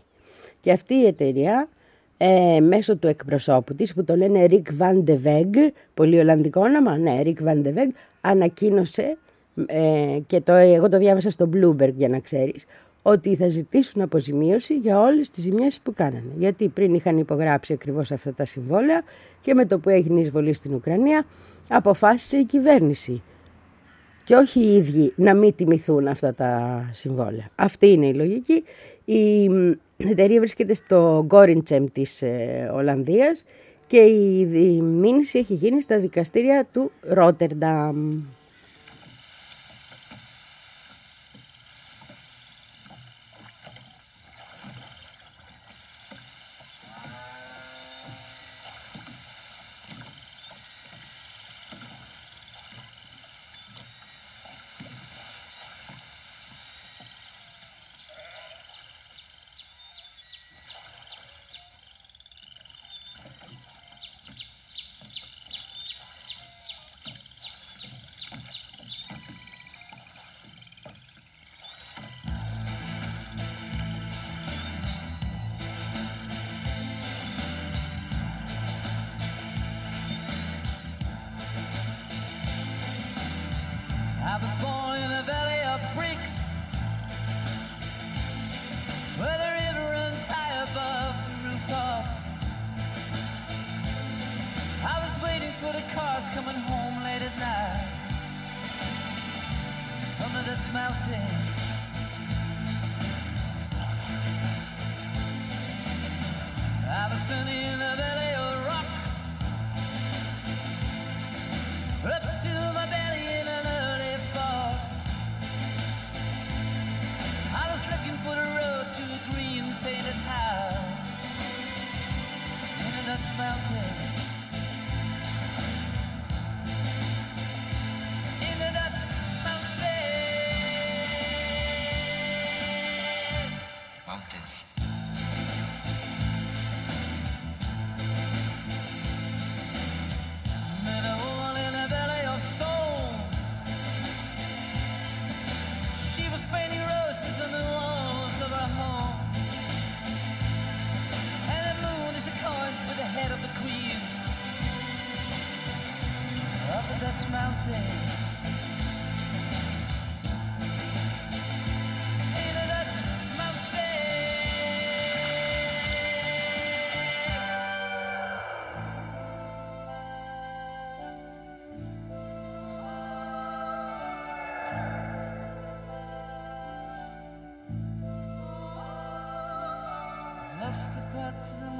Και 0.59 0.71
αυτή 0.71 0.93
η 0.93 1.05
εταιρεία 1.05 1.69
ε, 2.17 2.59
μέσω 2.59 2.97
του 2.97 3.07
εκπροσώπου 3.07 3.75
της 3.75 3.93
που 3.93 4.03
το 4.03 4.15
λένε 4.15 4.45
Rick 4.49 4.81
Van 4.81 5.03
de 5.03 5.17
Weg, 5.23 5.69
πολύ 5.93 6.19
ολλανδικό 6.19 6.61
όνομα, 6.61 6.97
ναι, 6.97 7.21
Rick 7.23 7.43
Van 7.43 7.65
de 7.65 7.73
Weg, 7.73 7.89
ανακοίνωσε 8.21 9.17
ε, 9.65 10.19
και 10.27 10.41
το, 10.41 10.53
εγώ 10.53 10.89
το 10.89 10.97
διάβασα 10.97 11.29
στο 11.29 11.49
Bloomberg 11.53 11.93
για 11.93 12.09
να 12.09 12.19
ξέρεις, 12.19 12.65
ότι 13.01 13.35
θα 13.35 13.49
ζητήσουν 13.49 14.01
αποζημίωση 14.01 14.77
για 14.77 14.99
όλες 14.99 15.29
τις 15.29 15.43
ζημιές 15.43 15.79
που 15.83 15.93
κάνανε. 15.93 16.31
Γιατί 16.35 16.67
πριν 16.67 16.93
είχαν 16.93 17.17
υπογράψει 17.17 17.73
ακριβώς 17.73 18.11
αυτά 18.11 18.33
τα 18.33 18.45
συμβόλαια 18.45 19.03
και 19.41 19.53
με 19.53 19.65
το 19.65 19.79
που 19.79 19.89
έγινε 19.89 20.19
η 20.19 20.21
εισβολή 20.21 20.53
στην 20.53 20.73
Ουκρανία 20.73 21.25
αποφάσισε 21.69 22.37
η 22.37 22.45
κυβέρνηση 22.45 23.21
και 24.23 24.35
όχι 24.35 24.59
οι 24.59 24.75
ίδιοι 24.75 25.13
να 25.15 25.33
μην 25.33 25.55
τιμηθούν 25.55 26.07
αυτά 26.07 26.33
τα 26.33 26.83
συμβόλαια. 26.93 27.49
Αυτή 27.55 27.87
είναι 27.87 28.05
η 28.07 28.13
λογική. 28.13 28.63
Η 29.05 29.49
μ, 29.49 29.71
εταιρεία 29.97 30.39
βρίσκεται 30.39 30.73
στο 30.73 31.23
Γκόριντσεμ 31.25 31.85
της 31.91 32.21
ε, 32.21 32.71
Ολλανδίας 32.73 33.43
και 33.87 33.97
η, 33.97 34.39
η 34.39 34.81
μήνυση 34.81 35.39
έχει 35.39 35.53
γίνει 35.53 35.81
στα 35.81 35.99
δικαστήρια 35.99 36.67
του 36.71 36.91
Ρότερνταμ. 37.01 38.21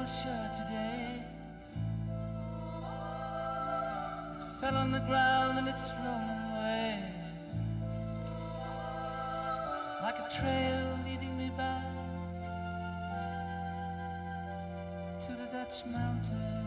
Shirt 0.10 0.53
today. 0.53 1.22
It 4.38 4.60
fell 4.60 4.76
on 4.76 4.91
the 4.91 5.01
ground 5.01 5.60
and 5.60 5.68
it's 5.68 5.91
thrown 5.91 6.28
away. 6.49 6.99
Like 10.01 10.18
a 10.18 10.28
trail 10.36 10.99
leading 11.05 11.38
me 11.38 11.51
back 11.55 11.84
to 15.22 15.32
the 15.34 15.45
Dutch 15.51 15.86
mountains. 15.86 16.59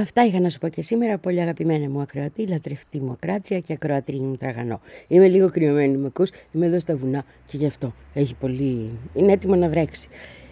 Αυτά 0.00 0.26
είχα 0.26 0.40
να 0.40 0.50
σου 0.50 0.58
πω 0.58 0.68
και 0.68 0.82
σήμερα, 0.82 1.18
πολύ 1.18 1.40
αγαπημένα 1.40 1.88
μου 1.88 2.00
ακροατή, 2.00 2.46
λατρευτή 2.46 3.00
μου 3.00 3.10
ακράτρια 3.12 3.60
και 3.60 3.72
ακροατρή 3.72 4.20
μου 4.20 4.36
τραγανό. 4.36 4.80
Είμαι 5.08 5.28
λίγο 5.28 5.50
κρυωμένη, 5.50 5.96
με 5.96 6.06
ακούς, 6.06 6.30
είμαι 6.52 6.66
εδώ 6.66 6.80
στα 6.80 6.96
βουνά 6.96 7.24
και 7.50 7.56
γι' 7.56 7.66
αυτό 7.66 7.94
έχει 8.14 8.34
πολύ... 8.34 8.90
είναι 9.14 9.32
έτοιμο 9.32 9.54
να 9.54 9.68
βρέξει. 9.68 10.08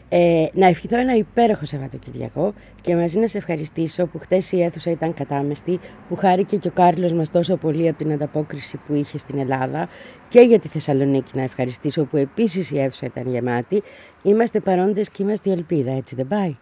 Ε, 0.08 0.46
να 0.52 0.66
ευχηθώ 0.66 0.98
ένα 0.98 1.14
υπέροχο 1.14 1.64
Σαββατοκυριακό 1.64 2.54
και 2.82 2.96
μαζί 2.96 3.18
να 3.18 3.26
σε 3.26 3.38
ευχαριστήσω 3.38 4.06
που 4.06 4.18
χτες 4.18 4.52
η 4.52 4.62
αίθουσα 4.62 4.90
ήταν 4.90 5.14
κατάμεστη, 5.14 5.80
που 6.08 6.16
χάρηκε 6.16 6.56
και 6.56 6.68
ο 6.68 6.72
Κάρλος 6.74 7.12
μας 7.12 7.30
τόσο 7.30 7.56
πολύ 7.56 7.88
από 7.88 7.98
την 7.98 8.12
ανταπόκριση 8.12 8.76
που 8.76 8.94
είχε 8.94 9.18
στην 9.18 9.38
Ελλάδα 9.38 9.88
και 10.28 10.40
για 10.40 10.58
τη 10.58 10.68
Θεσσαλονίκη 10.68 11.30
να 11.34 11.42
ευχαριστήσω 11.42 12.04
που 12.04 12.16
επίσης 12.16 12.70
η 12.70 12.78
αίθουσα 12.78 13.06
ήταν 13.06 13.28
γεμάτη. 13.28 13.82
Είμαστε 14.22 14.60
παρόντες 14.60 15.10
και 15.10 15.22
είμαστε 15.22 15.50
η 15.50 15.52
ελπίδα, 15.52 15.92
έτσι 15.92 16.14
δεν 16.14 16.26
πάει; 16.26 16.56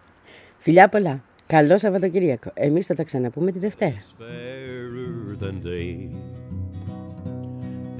Φιλιά 0.57 0.89
πολλά. 0.89 1.23
Καλό 1.51 1.77
Σαββατοκύριακο. 1.77 2.51
Εμείς 2.53 2.85
θα 2.85 2.95
τα 2.95 3.03
ξαναπούμε 3.03 3.51
τη 3.51 3.59
Δευτέρα. 3.59 4.03
fairer 4.19 5.35
than 5.41 5.61
day. 5.63 6.09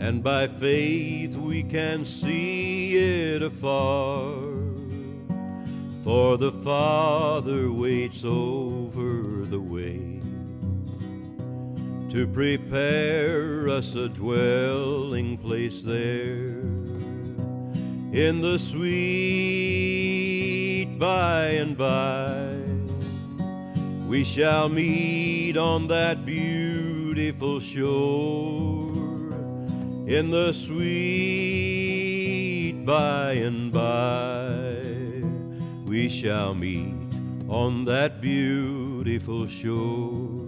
And 0.08 0.24
by 0.24 0.48
faith 0.66 1.34
we 1.50 1.64
can 1.76 2.06
see 2.06 2.96
it 2.96 3.42
afar. 3.52 4.34
For 6.04 6.38
the 6.46 6.54
Father 6.68 7.62
waits 7.84 8.24
over 8.24 9.10
the 9.54 9.64
way 9.76 10.00
to 12.14 12.20
prepare 12.42 13.68
us 13.78 13.90
a 14.06 14.08
dwelling 14.22 15.30
place 15.46 15.80
there 15.94 16.62
in 18.26 18.34
the 18.48 18.58
sweet 18.70 19.70
by 21.08 21.40
and 21.64 21.74
by 21.78 22.69
we 24.10 24.24
shall 24.24 24.68
meet 24.70 25.56
on 25.56 25.88
that 25.88 26.26
beautiful 26.26 27.60
shore 27.60 28.90
in 30.08 30.32
the 30.32 30.52
sweet 30.52 31.54
by 32.88 33.34
and 33.34 33.72
by. 33.72 34.82
We 35.86 36.10
shall 36.10 36.56
meet 36.56 36.96
on 37.48 37.86
that 37.86 38.20
beautiful 38.20 39.48
shore. 39.48 40.42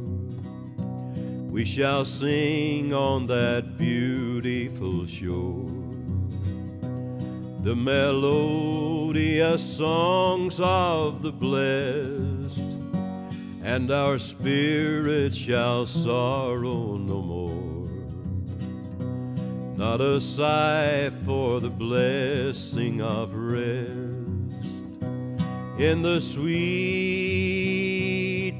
We 1.51 1.64
shall 1.64 2.03
sing 2.03 2.95
on 2.95 3.28
that 3.28 3.78
beautiful 3.78 5.05
shore 5.05 5.70
the 7.62 7.76
melodious 7.76 9.62
songs 9.78 10.59
of 10.59 11.22
the 11.22 11.32
blessed 11.32 12.81
and 13.74 13.89
our 13.89 14.19
spirits 14.19 15.38
shall 15.38 15.88
sorrow 15.88 16.97
no 16.97 17.22
more. 17.22 17.88
Not 19.78 20.01
a 20.01 20.19
sigh 20.19 21.09
for 21.24 21.61
the 21.61 21.69
blessing 21.69 23.01
of 23.01 23.34
rest 23.34 23.88
in 25.80 26.01
the 26.01 26.19
sweet 26.19 26.51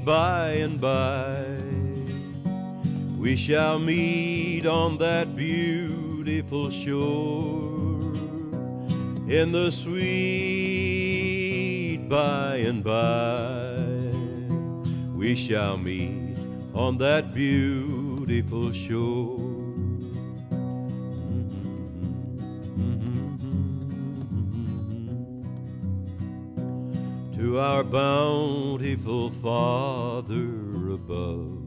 by 0.02 0.52
and 0.52 0.80
by. 0.80 1.44
We 3.18 3.36
shall 3.36 3.78
meet 3.78 4.64
on 4.64 4.96
that 4.96 5.36
beautiful 5.36 6.70
shore 6.70 8.14
in 9.28 9.52
the 9.52 9.70
sweet 9.70 9.98
by 12.08 12.56
and 12.56 12.82
by 12.82 13.81
we 15.22 15.36
shall 15.36 15.76
meet 15.76 16.36
on 16.74 16.98
that 16.98 17.32
beautiful 17.32 18.72
shore. 18.72 19.38
to 27.36 27.58
our 27.60 27.84
bountiful 27.84 29.30
Father 29.30 30.90
above. 30.90 31.62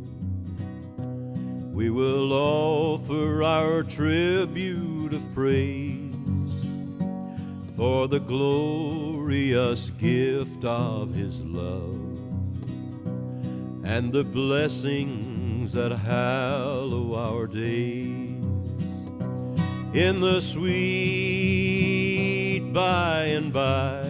We 1.73 1.89
will 1.89 2.33
offer 2.33 3.41
our 3.41 3.83
tribute 3.83 5.13
of 5.13 5.33
praise 5.33 6.13
for 7.77 8.09
the 8.09 8.19
glorious 8.19 9.91
gift 9.97 10.65
of 10.65 11.13
His 11.13 11.39
love 11.39 12.04
and 13.85 14.11
the 14.11 14.23
blessings 14.23 15.71
that 15.73 15.91
hallow 15.91 17.13
our 17.13 17.45
days. 17.45 18.43
In 19.93 20.19
the 20.21 20.41
sweet 20.41 21.81
by 22.73 23.25
and 23.25 23.53
by, 23.53 24.09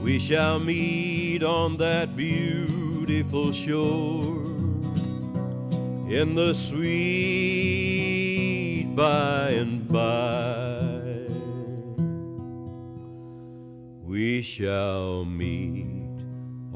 we 0.00 0.20
shall 0.20 0.60
meet 0.60 1.42
on 1.42 1.76
that 1.78 2.16
beautiful 2.16 3.52
shore. 3.52 4.44
In 6.08 6.36
the 6.36 6.54
sweet 6.54 6.86
by 8.94 9.50
and 9.50 9.88
by, 9.88 11.02
we 14.04 14.40
shall 14.42 15.24
meet 15.24 15.77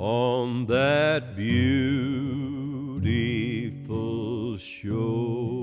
on 0.02 0.66
that 0.66 1.36
beautiful 1.36 1.78
shore. 4.58 5.61